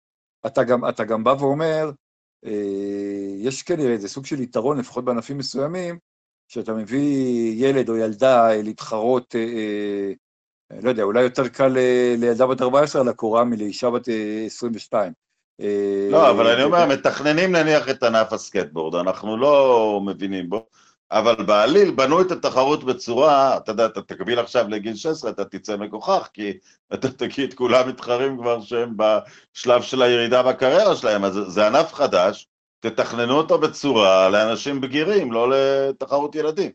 אתה 0.47 0.65
גם, 0.65 0.89
אתה 0.89 1.05
גם 1.05 1.25
בא 1.25 1.35
ואומר, 1.39 1.91
אה, 2.47 2.53
יש 3.39 3.63
כנראה 3.63 3.93
איזה 3.93 4.09
סוג 4.09 4.27
של 4.27 4.41
יתרון, 4.41 4.79
לפחות 4.79 5.05
בענפים 5.05 5.39
מסוימים, 5.39 5.99
שאתה 6.49 6.73
מביא 6.75 7.53
ילד 7.67 7.89
או 7.89 7.97
ילדה 7.97 8.51
אה, 8.51 8.63
להתחרות, 8.63 9.35
אה, 9.35 10.13
אה, 10.73 10.79
לא 10.83 10.89
יודע, 10.91 11.03
אולי 11.03 11.23
יותר 11.23 11.49
קל 11.49 11.69
ל- 11.69 12.15
לילדה 12.19 12.47
בת 12.47 12.63
14 12.63 13.03
על 13.03 13.09
הקורה 13.09 13.45
מלאישה 13.45 13.91
בת 13.91 14.09
אה, 14.09 14.43
22. 14.47 15.13
אה, 15.61 16.09
לא, 16.11 16.31
אבל 16.31 16.47
אני 16.47 16.63
אומר, 16.63 16.87
מתכננים 16.87 17.53
נניח 17.57 17.89
את 17.89 18.03
ענף 18.03 18.33
הסקטבורד, 18.33 18.95
אנחנו 18.95 19.37
לא 19.37 20.01
מבינים 20.07 20.49
בו, 20.51 20.67
אבל 21.11 21.45
בעליל 21.45 21.91
בנו 21.91 22.21
את 22.21 22.31
התחרות 22.31 22.85
בצורה, 22.85 23.57
אתה 23.57 23.73
יודע, 23.73 23.87
אתה 23.87 24.03
תקביל 24.03 24.39
עכשיו 24.39 24.69
לגיל 24.69 24.95
16, 24.97 25.31
אתה 25.31 25.45
תצא 25.45 25.77
מגוחך, 25.77 26.29
כי 26.33 26.59
אתה 26.95 27.11
תגיד, 27.11 27.55
כולם 27.55 27.89
מתחרים 27.89 28.39
כבר 28.39 28.61
שהם 28.61 28.95
בשלב 28.97 29.83
של 29.83 30.03
הירידה 30.03 30.43
בקריירה 30.43 30.97
שלהם, 30.97 31.25
אז 31.25 31.39
זה- 31.47 31.67
ענף 31.67 31.95
חדש, 31.95 32.47
תתכננו 32.81 33.35
אותו 33.37 33.59
בצורה 33.59 34.29
לאנשים 34.29 34.81
בגירים, 34.81 35.33
לא 35.33 35.51
לתחרות 35.51 36.35
ילדים. 36.35 36.71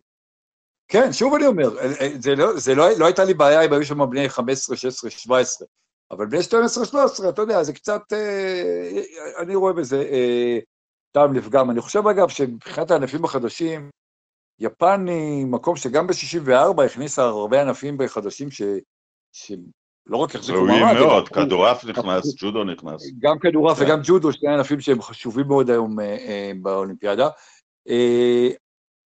כן, 0.87 1.13
שוב 1.13 1.33
אני 1.33 1.45
אומר, 1.45 1.77
אה, 1.77 1.91
אה, 2.01 2.09
זה 2.19 2.35
לא, 2.35 2.57
זה 2.57 2.75
לא, 2.75 2.85
לא 2.97 3.05
הייתה 3.05 3.23
לי 3.23 3.33
בעיה 3.33 3.61
אם 3.65 3.73
היו 3.73 3.85
שם 3.85 4.09
בני 4.09 4.29
15, 4.29 4.75
16, 4.77 5.09
17, 5.09 5.67
אבל 6.11 6.25
בני 6.25 6.43
12, 6.43 6.85
13, 6.85 7.29
אתה 7.29 7.41
יודע, 7.41 7.63
זה 7.63 7.73
קצת, 7.73 8.01
אה, 8.13 9.01
אני 9.39 9.55
רואה 9.55 9.73
בזה 9.73 10.03
טעם 11.11 11.33
לפגם. 11.33 11.71
אני 11.71 11.81
חושב, 11.81 12.07
אגב, 12.07 12.29
שמבחינת 12.29 12.91
הענפים 12.91 13.25
החדשים, 13.25 13.89
יפן 14.59 15.07
היא 15.07 15.45
מקום 15.45 15.75
שגם 15.75 16.07
ב-64 16.07 16.83
הכניסה 16.83 17.23
הרבה 17.23 17.61
ענפים 17.61 17.97
חדשים 18.07 18.51
ש... 18.51 18.61
שלא 19.33 20.17
רק 20.17 20.35
החזיקו 20.35 20.57
ראויים 20.57 20.81
מעמד, 20.81 20.97
הם 20.97 21.07
מאוד, 21.07 21.29
כדורעף 21.29 21.85
נכנס, 21.85 22.35
ג'ודו 22.37 22.63
נכנס. 22.63 23.03
גם 23.19 23.39
כדורעף 23.39 23.79
כן. 23.79 23.85
וגם 23.85 23.99
ג'ודו, 24.03 24.33
שני 24.33 24.53
ענפים 24.53 24.79
שהם 24.79 25.01
חשובים 25.01 25.47
מאוד 25.47 25.69
היום 25.69 25.99
אה, 25.99 26.05
אה, 26.05 26.51
באולימפיאדה. 26.61 27.29
אה, 27.89 28.49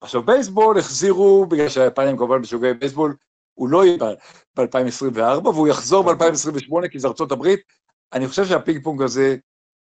עכשיו, 0.01 0.23
בייסבול 0.23 0.79
החזירו, 0.79 1.45
בגלל 1.45 1.69
שהיפנים 1.69 2.17
כמובן 2.17 2.38
משוגעי 2.38 2.73
בייסבול, 2.73 3.15
הוא 3.53 3.69
לא 3.69 3.86
יהיה 3.86 3.97
ב-2024, 4.57 5.47
והוא 5.47 5.67
יחזור 5.67 6.13
ב-2028, 6.13 6.88
כי 6.91 6.99
זה 6.99 7.07
ארצות 7.07 7.31
הברית. 7.31 7.60
אני 8.13 8.27
חושב 8.27 8.45
שהפינג 8.45 8.83
פונג 8.83 9.01
הזה 9.01 9.36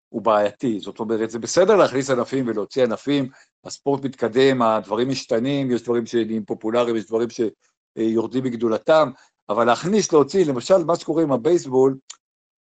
הוא 0.09 0.23
בעייתי. 0.23 0.81
זאת 0.81 1.01
אומרת, 1.01 1.31
זה 1.31 1.39
בסדר 1.39 1.77
להכניס 1.77 2.11
ענפים 2.11 2.49
ולהוציא 2.49 2.85
ענפים, 2.85 3.29
הספורט 3.65 4.05
מתקדם, 4.05 4.63
הדברים 4.63 5.09
משתנים, 5.09 5.71
יש 5.71 5.83
דברים 5.83 6.07
שנהיים 6.07 6.45
פופולריים, 6.45 6.97
יש 6.97 7.07
דברים 7.07 7.29
שיורדים 7.99 8.45
מגדולתם, 8.45 9.11
אבל 9.49 9.65
להכניס, 9.65 10.13
להוציא, 10.13 10.47
למשל, 10.47 10.85
מה 10.85 10.97
שקורה 10.97 11.23
עם 11.23 11.33
הבייסבול, 11.33 11.97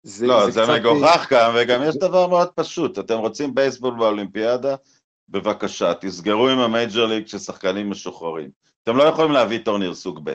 זה, 0.02 0.26
לא, 0.26 0.50
זה 0.50 0.62
קצת- 0.62 0.72
מגוחך 0.80 1.26
גם, 1.30 1.52
וגם 1.56 1.82
יש 1.82 1.96
דבר 1.96 2.26
מאוד 2.26 2.48
פשוט, 2.48 2.98
אתם 2.98 3.18
רוצים 3.18 3.54
בייסבול 3.54 3.94
באולימפיאדה? 3.98 4.76
בבקשה, 5.28 5.94
תסגרו 5.94 6.48
עם 6.48 6.58
ה 6.58 6.66
Major 6.66 7.06
League 7.06 7.26
של 7.26 7.38
שחקנים 7.38 7.90
משוחררים. 7.90 8.50
אתם 8.82 8.96
לא 8.96 9.02
יכולים 9.02 9.32
להביא 9.32 9.58
טורניר 9.58 9.94
סוג 9.94 10.20
ב', 10.24 10.34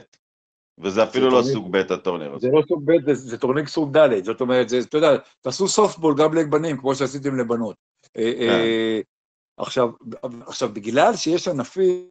וזה 0.79 1.03
אפילו 1.03 1.29
לא 1.29 1.41
סוג 1.43 1.71
ב' 1.71 1.75
הטורניר 1.75 2.33
הזה. 2.33 2.47
זה 2.47 2.53
לא 2.53 2.61
סוג 2.67 2.83
ב', 2.85 3.13
זה, 3.13 3.37
טורניר 3.37 3.65
סוג 3.65 3.97
ד', 3.97 4.23
זאת 4.23 4.41
אומרת, 4.41 4.69
זה, 4.69 4.79
אתה 4.79 4.97
יודע, 4.97 5.17
תעשו 5.41 5.67
סופטבול 5.67 6.15
גם 6.17 6.33
לבנים, 6.33 6.77
כמו 6.77 6.95
שעשיתם 6.95 7.39
לבנות. 7.39 7.75
אה, 8.17 8.33
אה, 8.39 8.99
עכשיו, 10.47 10.69
בגלל 10.73 11.15
שיש 11.15 11.47
ענפים 11.47 12.09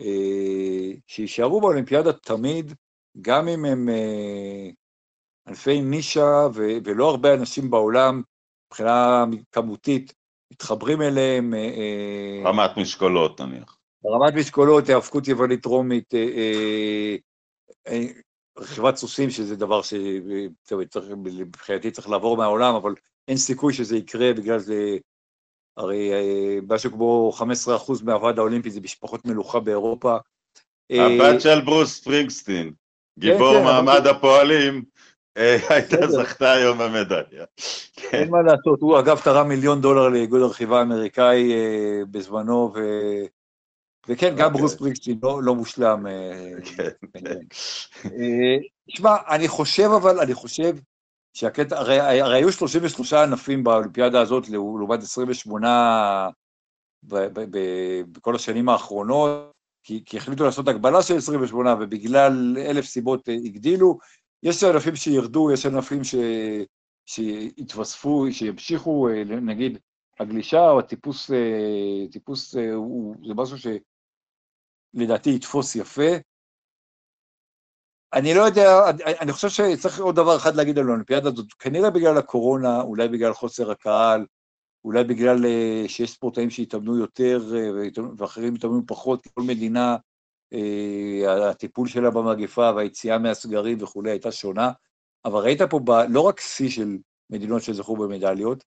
אה, 0.00 0.90
שיישארו 1.06 1.60
באולימפיאדה 1.60 2.12
תמיד, 2.12 2.74
גם 3.20 3.48
אם 3.48 3.64
הם 3.64 3.88
ענפי 5.48 5.80
נישה 5.80 6.46
ולא 6.84 7.10
הרבה 7.10 7.34
אנשים 7.34 7.70
בעולם, 7.70 8.22
מבחינה 8.66 9.24
כמותית, 9.52 10.12
מתחברים 10.52 11.02
אליהם, 11.02 11.54
רמת 12.44 12.76
משקולות 12.76 13.40
נניח. 13.40 13.78
ברמת 14.02 14.34
משקולות, 14.34 14.88
היאבקות 14.88 15.28
יוונית 15.28 15.64
רומית, 15.64 16.14
רכיבת 18.58 18.96
סוסים, 18.96 19.30
שזה 19.30 19.56
דבר 19.56 19.80
שמבחינתי 20.68 21.90
צריך 21.90 22.08
לעבור 22.08 22.36
מהעולם, 22.36 22.74
אבל 22.74 22.94
אין 23.28 23.36
סיכוי 23.36 23.72
שזה 23.72 23.96
יקרה 23.96 24.32
בגלל 24.32 24.58
זה, 24.58 24.96
הרי 25.76 26.12
אה, 26.12 26.58
משהו 26.68 26.90
כמו 26.90 27.32
15% 27.38 27.42
מהוועד 28.04 28.38
האולימפי 28.38 28.70
זה 28.70 28.80
משפחות 28.80 29.24
מלוכה 29.24 29.60
באירופה. 29.60 30.16
אה, 30.90 31.06
הבת 31.06 31.40
של 31.40 31.60
ברוס 31.60 32.00
ספרינגסטין, 32.00 32.72
גיבור 33.18 33.58
כן, 33.58 33.64
מעמד 33.64 34.06
הפועלים, 34.06 34.84
אה, 35.36 35.56
הייתה. 35.70 36.06
זכתה 36.06 36.52
היום 36.52 36.78
במדליה. 36.78 37.44
כן, 37.96 38.18
אין 38.18 38.30
מה 38.30 38.42
לעשות, 38.42 38.80
הוא 38.80 38.98
אגב 38.98 39.20
תרם 39.24 39.48
מיליון 39.48 39.80
דולר 39.80 40.08
לאיגוד 40.08 40.42
הרכיבה 40.42 40.78
האמריקאי 40.78 41.52
אה, 41.52 42.00
בזמנו. 42.10 42.72
וכן, 44.08 44.34
גם 44.36 44.46
אוקיי. 44.46 44.58
ברוס 44.58 44.72
ספרינגסטין 44.72 45.18
לא, 45.22 45.42
לא 45.42 45.54
מושלם. 45.54 46.06
אה, 46.06 46.52
כן. 46.64 46.88
אה, 48.04 48.56
תשמע, 48.92 49.16
אני 49.28 49.48
חושב 49.48 49.88
אבל, 49.96 50.20
אני 50.20 50.34
חושב 50.34 50.76
שהקטע, 51.34 51.78
הרי, 51.78 52.22
היו 52.32 52.52
33 52.52 53.12
ענפים 53.12 53.64
באולימפיאדה 53.64 54.20
הזאת 54.20 54.48
לעומת 54.48 55.02
28 55.02 56.28
ב, 57.02 57.14
ב, 57.14 57.40
ב, 57.50 57.58
בכל 58.12 58.34
השנים 58.34 58.68
האחרונות, 58.68 59.52
כי, 59.84 60.16
החליטו 60.16 60.44
לעשות 60.44 60.68
הגבלה 60.68 61.02
של 61.02 61.16
28 61.16 61.74
ובגלל 61.80 62.56
אלף 62.58 62.84
סיבות 62.84 63.28
אה, 63.28 63.34
הגדילו. 63.34 63.98
יש 64.42 64.64
ענפים 64.64 64.96
שירדו, 64.96 65.52
יש 65.52 65.66
ענפים 65.66 66.04
ש, 66.04 66.14
שהתווספו, 67.06 68.26
שימשיכו, 68.30 69.08
אה, 69.08 69.24
נגיד 69.24 69.78
הגלישה 70.20 70.70
או 70.70 70.78
הטיפוס, 70.78 71.30
אה, 71.30 72.06
טיפוס 72.12 72.56
אה, 72.56 72.72
הוא, 72.72 73.16
זה 73.26 73.34
משהו 73.34 73.58
שלדעתי 74.94 75.30
יתפוס 75.30 75.76
יפה. 75.76 76.10
אני 78.12 78.34
לא 78.34 78.42
יודע, 78.42 78.90
אני- 78.90 79.18
אני 79.20 79.32
חושב 79.32 79.48
שצריך 79.48 80.00
עוד 80.00 80.16
דבר 80.16 80.36
אחד 80.36 80.54
להגיד 80.56 80.78
על 80.78 80.86
האולימפיאדה 80.88 81.28
הזאת, 81.28 81.52
כנראה 81.58 81.90
בגלל 81.90 82.18
הקורונה, 82.18 82.80
אולי 82.80 83.08
בגלל 83.08 83.32
חוסר 83.32 83.70
הקהל, 83.70 84.26
אולי 84.84 85.04
בגלל 85.04 85.46
אה, 85.46 85.84
שיש 85.88 86.12
ספורטאים 86.12 86.50
שהתאמנו 86.50 86.98
יותר 86.98 87.40
אה, 87.56 87.88
ואחרים 88.18 88.54
התאמנו 88.54 88.82
פחות, 88.86 89.26
כל 89.34 89.42
מדינה, 89.42 89.96
אה, 90.52 91.50
הטיפול 91.50 91.88
שלה 91.88 92.10
במגפה 92.10 92.70
והיציאה 92.76 93.18
מהסגרים 93.18 93.78
וכולי 93.82 94.10
הייתה 94.10 94.32
שונה, 94.32 94.70
אבל 95.24 95.40
ראית 95.40 95.62
פה 95.62 95.80
ב, 95.84 95.90
לא 95.90 96.20
רק 96.20 96.40
שיא 96.40 96.68
של 96.70 96.98
מדינות 97.30 97.62
שזכו 97.62 97.96
במדליות, 97.96 98.64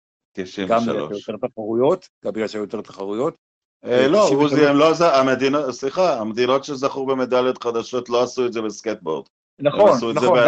גם 0.70 0.80
בגלל 0.80 0.96
שהיו 0.96 1.08
93. 1.08 1.30
יותר 1.30 1.48
תחרויות, 1.48 2.08
גם 2.26 2.32
בגלל 2.34 2.48
שהיו 2.48 2.62
יותר 2.63 2.82
תחרויות, 2.82 3.36
לא, 3.84 4.26
93. 4.26 4.32
עוזי, 4.32 4.66
הם 4.68 4.76
לא, 4.76 4.94
זה- 4.94 5.16
המדינות, 5.16 5.72
סליחה, 5.72 6.20
המדינות 6.20 6.63
שזכו 6.63 7.06
במדליות 7.06 7.63
חדשות 7.63 8.10
לא 8.10 8.24
עשו 8.24 8.46
את 8.46 8.54
זה 8.54 8.62
בסקטבורד. 8.62 9.26
נכון, 9.60 9.90
עשו 9.90 10.13
נכון, 10.13 10.40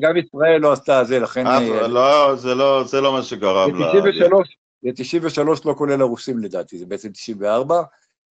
גם. 0.00 0.16
ישראל, 0.16 0.60
לא 0.60 0.72
עשתה 0.72 1.04
זה, 1.04 1.18
לכן... 1.18 1.46
אה, 1.46 1.88
לא, 1.88 2.36
זה 2.36 2.54
לא, 2.54 2.84
זה 2.84 3.00
לא 3.00 3.12
מה 3.12 3.22
שגרם 3.22 3.74
לה. 3.74 3.92
ב-93, 3.92 4.34
זה 4.82 4.90
93 4.94 5.64
לא 5.64 5.74
כולל 5.78 6.00
הרוסים 6.00 6.38
לדעתי, 6.38 6.78
זה 6.78 6.86
בעצם 6.86 7.08
94. 7.12 7.82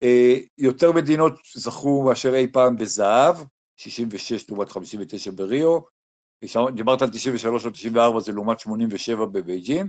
אה, 0.03 0.35
יותר 0.59 0.93
מדינות 0.93 1.33
זכו 1.55 2.03
מאשר 2.03 2.35
אי 2.35 2.47
פעם 2.53 2.77
בזהב, 2.77 3.37
66 3.77 4.51
לעומת 4.51 4.71
59 4.71 5.31
בריו. 5.31 5.79
דיברת 6.75 7.03
על 7.03 7.11
93 7.11 7.65
או 7.67 7.71
94, 7.71 8.21
זה 8.21 8.33
לעומת 8.33 8.61
87 8.61 9.25
בבייג'ין. 9.27 9.89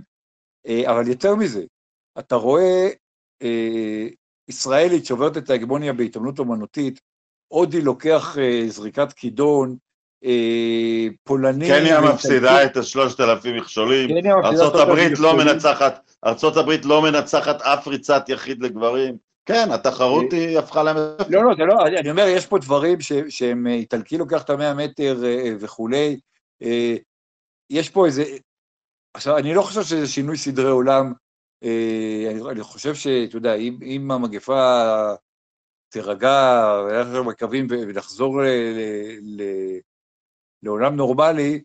אה, 0.66 0.82
אבל 0.92 1.08
יותר 1.08 1.34
מזה, 1.34 1.64
אתה 2.18 2.34
רואה 2.34 2.62
אה, 2.62 2.88
ישראלית 4.48 5.06
שעוברת 5.06 5.36
את 5.36 5.50
ההגמוניה 5.50 5.92
בהתעמלות 5.92 6.38
אומנותית, 6.38 7.00
הודי 7.48 7.80
לוקח 7.80 8.38
אה, 8.38 8.64
זריקת 8.68 9.12
כידון, 9.12 9.76
אה, 10.24 11.06
פולני... 11.24 11.68
קניה 11.68 12.00
מפסידה 12.00 12.64
את 12.64 12.76
השלושת 12.76 13.20
אלפים 13.20 13.56
מכשולים, 13.56 14.10
הברית 14.74 15.18
לא. 15.18 15.36
מנצחת, 15.36 16.10
ארצות 16.26 16.56
הברית 16.56 16.84
לא 16.84 17.02
מנצחת 17.02 17.62
אף 17.62 17.88
ריצת 17.88 18.28
יחיד 18.28 18.62
לגברים. 18.62 19.16
כן, 19.46 19.68
התחרות 19.72 20.32
היא 20.32 20.58
הפכה 20.58 20.82
להם... 20.82 20.96
לא, 21.28 21.44
לא, 21.44 21.54
זה 21.56 21.64
לא, 21.64 21.86
אני 22.00 22.10
אומר, 22.10 22.26
יש 22.26 22.46
פה 22.46 22.58
דברים 22.58 23.00
ש, 23.00 23.12
שהם, 23.28 23.66
אה, 23.66 23.72
איטלקי 23.72 24.18
לוקח 24.18 24.42
את 24.42 24.50
המאה 24.50 24.74
מטר 24.74 25.24
אה, 25.24 25.28
אה, 25.28 25.52
וכולי. 25.60 26.20
אה, 26.62 26.94
יש 27.70 27.90
פה 27.90 28.06
איזה... 28.06 28.24
עכשיו, 29.14 29.38
אני 29.38 29.54
לא 29.54 29.62
חושב 29.62 29.82
שזה 29.82 30.06
שינוי 30.06 30.36
סדרי 30.36 30.70
עולם. 30.70 31.12
אה, 31.62 32.30
אני, 32.30 32.50
אני 32.50 32.62
חושב 32.62 32.94
שאתה 32.94 33.36
יודע, 33.36 33.54
אם, 33.54 34.10
המגפה 34.10 35.14
תירגע, 35.88 36.62
ואנחנו 36.86 37.24
מקווים 37.24 37.66
ונחזור 37.70 38.40
לעולם 40.62 40.96
נורמלי, 40.96 41.62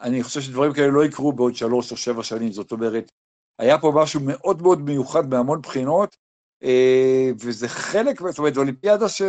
אני 0.00 0.22
חושב 0.22 0.40
שדברים 0.40 0.72
כאלה 0.72 0.88
לא 0.88 1.04
יקרו 1.04 1.32
בעוד 1.32 1.54
שלוש 1.54 1.92
או 1.92 1.96
שבע 1.96 2.22
שנים. 2.22 2.52
זאת 2.52 2.72
אומרת, 2.72 3.12
היה 3.58 3.78
פה 3.78 3.92
משהו 3.94 4.20
מאוד 4.26 4.62
מאוד 4.62 4.80
מיוחד 4.80 5.30
מהמון 5.30 5.60
בחינות, 5.60 6.16
אה, 6.62 7.30
וזה 7.40 7.68
חלק, 7.68 8.20
זאת 8.20 8.38
אומרת, 8.38 8.54
זו 8.54 8.60
אולימפיאדה 8.60 9.08
ש... 9.08 9.22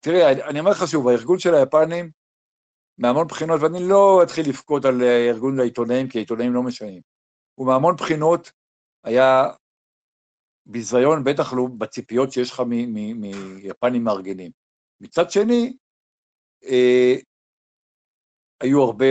תראה, 0.00 0.32
אני, 0.32 0.42
אני 0.42 0.60
אומר 0.60 0.70
לך 0.70 0.88
שוב, 0.88 1.08
הארגון 1.08 1.38
של 1.38 1.54
היפנים, 1.54 2.10
מהמון 2.98 3.26
בחינות, 3.26 3.60
ואני 3.60 3.88
לא 3.88 4.22
אתחיל 4.22 4.48
לבכות 4.48 4.84
על 4.84 5.02
אה, 5.02 5.28
ארגון 5.28 5.60
העיתונאים, 5.60 6.08
כי 6.08 6.18
העיתונאים 6.18 6.54
לא 6.54 6.62
משנים. 6.62 7.11
הוא 7.54 7.66
מהמון 7.66 7.96
בחינות 7.96 8.52
היה 9.04 9.48
ביזיון, 10.66 11.24
בטח 11.24 11.52
לא 11.52 11.66
בציפיות 11.78 12.32
שיש 12.32 12.50
לך 12.50 12.60
מיפנים 12.60 14.04
מארגנים. 14.04 14.50
מצד 15.00 15.30
שני, 15.30 15.76
אה, 16.64 17.14
היו 18.60 18.82
הרבה 18.82 19.06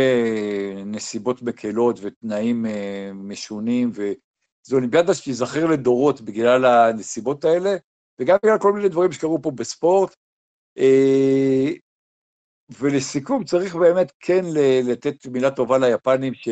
נסיבות 0.86 1.42
מקלות 1.42 2.00
ותנאים 2.02 2.66
אה, 2.66 3.12
משונים, 3.14 3.90
וזו 3.94 4.76
אולימפיאדה 4.76 5.14
שתיזכר 5.14 5.66
לדורות 5.66 6.22
בגלל 6.22 6.66
הנסיבות 6.66 7.46
האלה, 7.46 7.70
וגם 8.20 8.38
בגלל 8.44 8.60
כל 8.60 8.74
מיני 8.74 8.90
דברים 8.90 9.12
שקרו 9.12 9.42
פה 9.42 9.52
בספורט. 9.52 10.16
אה, 10.78 11.72
ולסיכום, 12.80 13.44
צריך 13.44 13.76
באמת 13.76 14.12
כן 14.20 14.42
לתת 14.92 15.26
מילה 15.26 15.52
טובה 15.52 15.78
ליפנים 15.78 16.34
ש... 16.34 16.50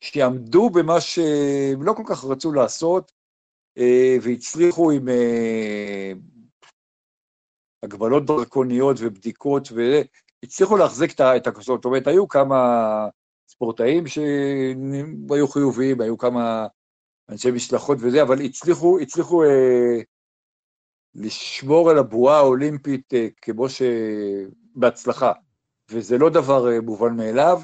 שיעמדו 0.00 0.70
במה 0.70 1.00
שהם 1.00 1.82
לא 1.82 1.92
כל 1.92 2.02
כך 2.06 2.24
רצו 2.24 2.52
לעשות, 2.52 3.12
אה, 3.78 4.16
והצליחו 4.22 4.90
עם 4.90 5.08
אה, 5.08 6.12
הגבלות 7.82 8.26
דרקוניות 8.26 8.96
ובדיקות, 9.00 9.68
והצליחו 9.72 10.76
להחזיק 10.76 11.14
את 11.14 11.20
ה- 11.20 11.36
את 11.36 11.46
הכוסות. 11.46 11.78
זאת 11.78 11.84
אומרת, 11.84 12.06
היו 12.06 12.28
כמה 12.28 12.56
ספורטאים 13.48 14.06
שהיו 14.06 15.48
חיוביים, 15.48 16.00
היו 16.00 16.18
כמה 16.18 16.66
אנשי 17.28 17.50
משלחות 17.50 17.98
וזה, 18.00 18.22
אבל 18.22 18.40
הצליחו, 18.40 18.98
הצליחו 19.00 19.44
אה, 19.44 20.00
לשמור 21.14 21.90
על 21.90 21.98
הבועה 21.98 22.36
האולימפית 22.36 23.12
כמו 23.42 23.68
ש... 23.68 23.82
בהצלחה. 24.74 25.32
וזה 25.90 26.18
לא 26.18 26.30
דבר 26.30 26.80
מובן 26.82 27.16
מאליו. 27.16 27.60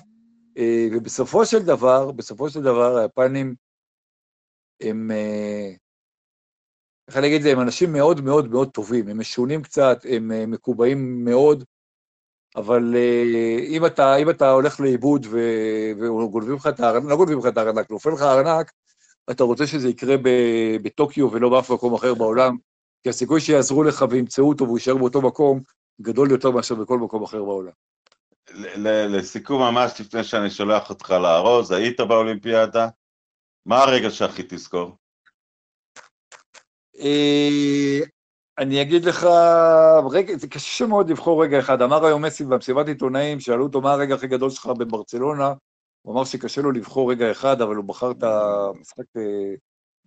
אה, 0.59 0.87
ובסופו 0.93 1.47
של 1.47 1.63
דבר, 1.63 2.11
בסופו 2.11 2.51
של 2.51 2.63
דבר, 2.63 2.97
היפנים 2.97 3.55
הם, 4.81 5.11
אה, 5.11 5.71
איך 7.09 7.17
אני 7.17 7.27
אגיד 7.27 7.37
את 7.37 7.43
זה, 7.43 7.53
הם 7.53 7.61
אנשים 7.61 7.93
מאוד 7.93 8.21
מאוד 8.21 8.51
מאוד 8.51 8.71
טובים, 8.71 9.09
הם 9.09 9.19
משונים 9.19 9.63
קצת, 9.63 9.99
הם 10.11 10.33
אה, 10.33 10.47
מקובעים 10.47 11.25
מאוד, 11.25 11.65
אבל 12.57 12.95
אם 13.69 13.87
אתה, 13.87 14.17
אם 14.17 14.31
אתה 14.31 14.51
הולך 14.51 14.81
לאיבוד 14.81 15.27
וגונבים 16.01 16.55
לך 16.55 16.67
את 16.67 16.81
הארנק, 16.81 17.05
לא 17.11 17.17
גונבים 17.17 17.39
לך 17.39 17.47
את 17.47 17.57
הארנק, 17.59 17.91
נופל 17.91 18.11
לך 18.11 18.23
הארנק, 18.23 18.73
אתה 19.31 19.45
רוצה 19.45 19.67
שזה 19.67 19.89
יקרה 19.89 20.15
בטוקיו 20.83 21.33
ולא 21.33 21.49
באף 21.49 21.71
מקום 21.71 21.95
אחר 21.95 22.15
בעולם, 22.15 22.57
כי 23.03 23.09
הסיכוי 23.09 23.41
שיעזרו 23.41 23.83
לך 23.83 24.05
וימצאו 24.11 24.49
אותו 24.49 24.65
והוא 24.65 24.79
יישאר 24.79 24.97
באותו 24.97 25.23
מקום, 25.23 25.61
גדול 26.01 26.31
יותר 26.31 26.51
מאשר 26.51 26.75
בכל 26.75 26.99
מקום 26.99 27.23
אחר 27.23 27.45
בעולם. 27.45 27.73
לסיכום 29.09 29.63
ממש 29.63 30.01
לפני 30.01 30.25
שאני 30.25 30.51
שולח 30.51 30.91
אותך 30.91 31.11
לארוז, 31.11 31.71
היית 31.71 32.01
באולימפיאדה? 32.01 32.89
מה 33.67 33.83
הרגע 33.83 34.11
שהכי 34.11 34.43
תזכור? 34.49 34.97
אה, 36.99 38.01
אני 38.59 38.83
אגיד 38.83 39.05
לך, 39.05 39.27
רגע, 40.11 40.37
זה 40.37 40.49
קשה 40.49 40.87
מאוד 40.87 41.11
לבחור 41.11 41.45
רגע 41.45 41.59
אחד. 41.59 41.83
אמר 41.83 42.05
היום 42.05 42.25
מסי 42.25 42.45
במסיבת 42.45 42.89
עיתונאים, 42.89 43.41
שאלו 43.41 43.65
אותו 43.65 43.81
מה 43.81 43.93
הרגע 43.93 44.15
הכי 44.15 44.27
גדול 44.27 44.51
שלך 44.51 44.67
בברצלונה, 44.67 45.53
הוא 46.03 46.15
אמר 46.15 46.25
שקשה 46.25 46.61
לו 46.61 46.73
לבחור 46.73 47.11
רגע 47.11 47.31
אחד, 47.31 47.61
אבל 47.61 47.77
הוא 47.77 47.85
בחר 47.85 48.11
את 48.11 48.23
המשחק 48.23 49.05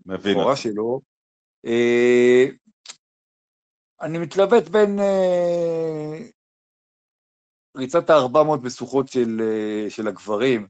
בכורה 0.05 0.55
שלו. 0.55 1.01
אה, 1.65 2.45
אני 4.01 4.17
מתלבט 4.17 4.67
בין 4.67 4.99
אה, 4.99 6.17
ריצת 7.77 8.09
ה-400 8.09 8.57
משוכות 8.63 9.07
של, 9.07 9.41
אה, 9.41 9.89
של 9.89 10.07
הגברים, 10.07 10.67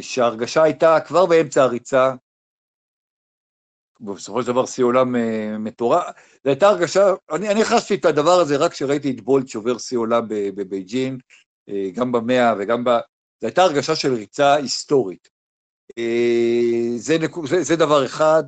שההרגשה 0.00 0.62
הייתה 0.62 1.00
כבר 1.00 1.26
באמצע 1.26 1.62
הריצה, 1.62 2.14
בסופו 4.00 4.42
של 4.42 4.48
דבר 4.48 4.66
שיא 4.66 4.84
עולם 4.84 5.14
מטורף, 5.64 6.04
זו 6.44 6.50
הייתה 6.50 6.68
הרגשה, 6.68 7.00
אני, 7.32 7.48
אני 7.48 7.64
חשתי 7.64 7.94
את 7.94 8.04
הדבר 8.04 8.40
הזה 8.40 8.56
רק 8.56 8.72
כשראיתי 8.72 9.10
את 9.10 9.20
בולט 9.20 9.48
שובר 9.48 9.78
שיא 9.78 9.98
עולם 9.98 10.24
בבייג'ין, 10.28 11.18
גם 11.94 12.12
במאה 12.12 12.54
וגם 12.58 12.84
ב... 12.84 12.88
זו 13.40 13.46
הייתה 13.46 13.62
הרגשה 13.62 13.96
של 13.96 14.14
ריצה 14.14 14.54
היסטורית. 14.54 15.28
זה, 16.96 17.16
זה, 17.46 17.62
זה 17.62 17.76
דבר 17.76 18.06
אחד. 18.06 18.44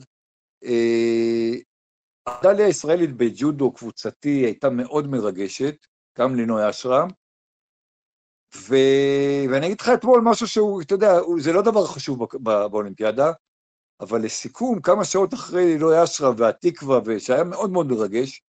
המדליה 2.29 2.67
הישראלית 2.67 3.17
בג'ודו 3.17 3.73
קבוצתי 3.73 4.45
הייתה 4.45 4.71
מאוד 4.71 5.07
מרגשת, 5.07 5.87
גם 6.19 6.37
לינוי 6.37 6.71
אשרם. 6.71 7.09
ו... 8.57 8.75
ואני 9.51 9.67
אגיד 9.67 9.81
לך 9.81 9.89
אתמול 9.95 10.21
משהו 10.25 10.49
שהוא, 10.49 10.83
אתה 10.83 10.95
יודע, 10.95 11.13
זה 11.39 11.53
לא 11.53 11.63
דבר 11.63 11.87
חשוב 11.87 12.27
בא... 12.35 12.69
באולימפיאדה, 12.69 13.33
אבל 14.01 14.25
לסיכום, 14.25 14.81
כמה 14.81 15.05
שעות 15.05 15.35
אחרי 15.35 15.65
לינוי 15.65 16.05
אשרם 16.05 16.35
והתקווה, 16.39 17.01
ושהיה 17.05 17.45
מאוד 17.45 17.71
מאוד 17.71 17.87
מרגש, 17.87 18.43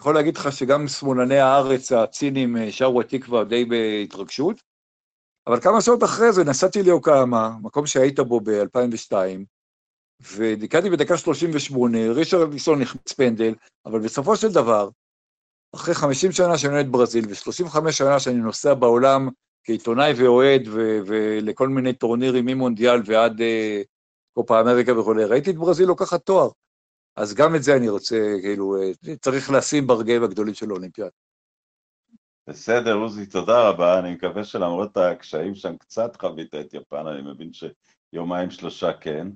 יכול 0.00 0.14
להגיד 0.14 0.36
לך 0.36 0.52
שגם 0.52 0.88
שמאלני 0.88 1.38
הארץ 1.38 1.92
הציניים 1.92 2.56
אה, 2.56 2.72
שרו 2.72 3.00
התקווה 3.00 3.44
די 3.44 3.64
בהתרגשות, 3.64 4.62
אבל 5.46 5.60
כמה 5.60 5.80
שעות 5.80 6.04
אחרי 6.04 6.32
זה 6.32 6.44
נסעתי 6.44 6.82
ליוקאמה, 6.82 7.50
מקום 7.62 7.86
שהיית 7.86 8.20
בו 8.20 8.40
ב-2002, 8.40 9.12
ודיקדתי 10.36 10.90
בדקה 10.90 11.16
38, 11.16 11.98
רישרליסון 12.12 12.80
נכנס 12.80 13.12
פנדל, 13.12 13.54
אבל 13.86 14.00
בסופו 14.00 14.36
של 14.36 14.52
דבר, 14.52 14.88
אחרי 15.74 15.94
50 15.94 16.32
שנה 16.32 16.58
שאני 16.58 16.74
אוהד 16.74 16.92
ברזיל, 16.92 17.24
ו-35 17.28 17.92
שנה 17.92 18.20
שאני 18.20 18.36
נוסע 18.36 18.74
בעולם 18.74 19.28
כעיתונאי 19.64 20.12
ואוהד, 20.16 20.62
ולכל 21.06 21.68
מיני 21.68 21.92
טורנירים 21.92 22.46
ממונדיאל 22.46 23.00
ועד 23.04 23.40
uh, 23.40 23.84
קופה 24.32 24.60
אמריקה 24.60 24.98
וכו', 24.98 25.14
ראיתי 25.28 25.50
את 25.50 25.56
ברזיל 25.56 25.86
לוקחת 25.86 26.26
תואר. 26.26 26.48
אז 27.16 27.34
גם 27.34 27.54
את 27.54 27.62
זה 27.62 27.76
אני 27.76 27.88
רוצה, 27.88 28.16
כאילו, 28.42 28.76
uh, 28.76 29.16
צריך 29.20 29.50
לשים 29.50 29.86
ברגעים 29.86 30.24
הגדולים 30.24 30.54
של 30.54 30.70
האולימפיאד. 30.70 31.10
בסדר, 32.48 32.94
עוזי, 32.94 33.26
תודה 33.26 33.68
רבה. 33.68 33.98
אני 33.98 34.14
מקווה 34.14 34.44
שלמרות 34.44 34.96
הקשיים 34.96 35.54
שם 35.54 35.76
קצת 35.76 36.16
חווית 36.20 36.54
את 36.54 36.74
יפן, 36.74 37.06
אני 37.06 37.32
מבין 37.32 37.50
שיומיים 37.52 38.50
שלושה 38.50 38.92
כן. 38.92 39.28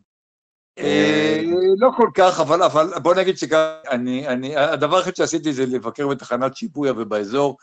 אה, 0.79 1.41
לא 1.79 1.91
כל 1.97 2.11
כך, 2.15 2.41
אבל, 2.41 2.61
בוא 3.03 3.15
נגיד 3.15 3.39
שגם 3.39 3.73
אני, 3.91 4.57
הדבר 4.57 4.97
היחיד 4.97 5.17
שעשיתי 5.17 5.53
זה 5.53 5.67
לבקר 5.67 6.09
בתחנת 6.09 6.57
שיפויה 6.57 6.93
ובאזור, 6.97 7.57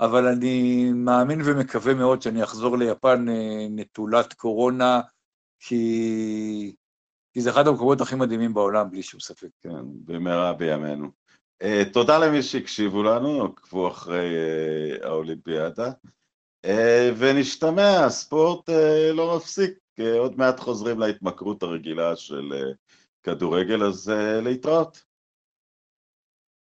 אבל 0.00 0.26
אני 0.26 0.84
מאמין 0.94 1.40
ומקווה 1.44 1.94
מאוד 1.94 2.22
שאני 2.22 2.42
אחזור 2.42 2.78
ליפן 2.78 3.28
אה, 3.28 3.66
נטולת 3.70 4.32
קורונה, 4.32 5.00
כי, 5.60 6.74
זה 7.38 7.50
אחד 7.50 7.68
המקומות 7.68 8.00
הכי 8.00 8.14
מדהימים 8.14 8.54
בעולם, 8.54 8.90
בלי 8.90 9.02
שום 9.02 9.20
ספק. 9.20 9.48
כן, 9.62 9.84
במהרה 10.04 10.52
בימינו. 10.52 11.10
Uh, 11.62 11.92
תודה 11.92 12.18
למי 12.18 12.42
שהקשיבו 12.42 13.02
לנו, 13.02 13.44
עקבו 13.44 13.88
אחרי 13.88 14.28
האולימפיאדה, 15.02 15.90
ונשתמע, 17.18 18.04
הספורט 18.04 18.68
uh, 18.68 19.12
לא 19.12 19.36
מפסיק. 19.36 19.70
עוד 20.18 20.36
מעט 20.36 20.60
חוזרים 20.60 20.98
להתמכרות 20.98 21.62
הרגילה 21.62 22.16
של 22.16 22.52
אה, 22.52 22.72
כדורגל, 23.22 23.84
אז 23.84 24.10
אה, 24.10 24.40
להתראות. 24.40 25.09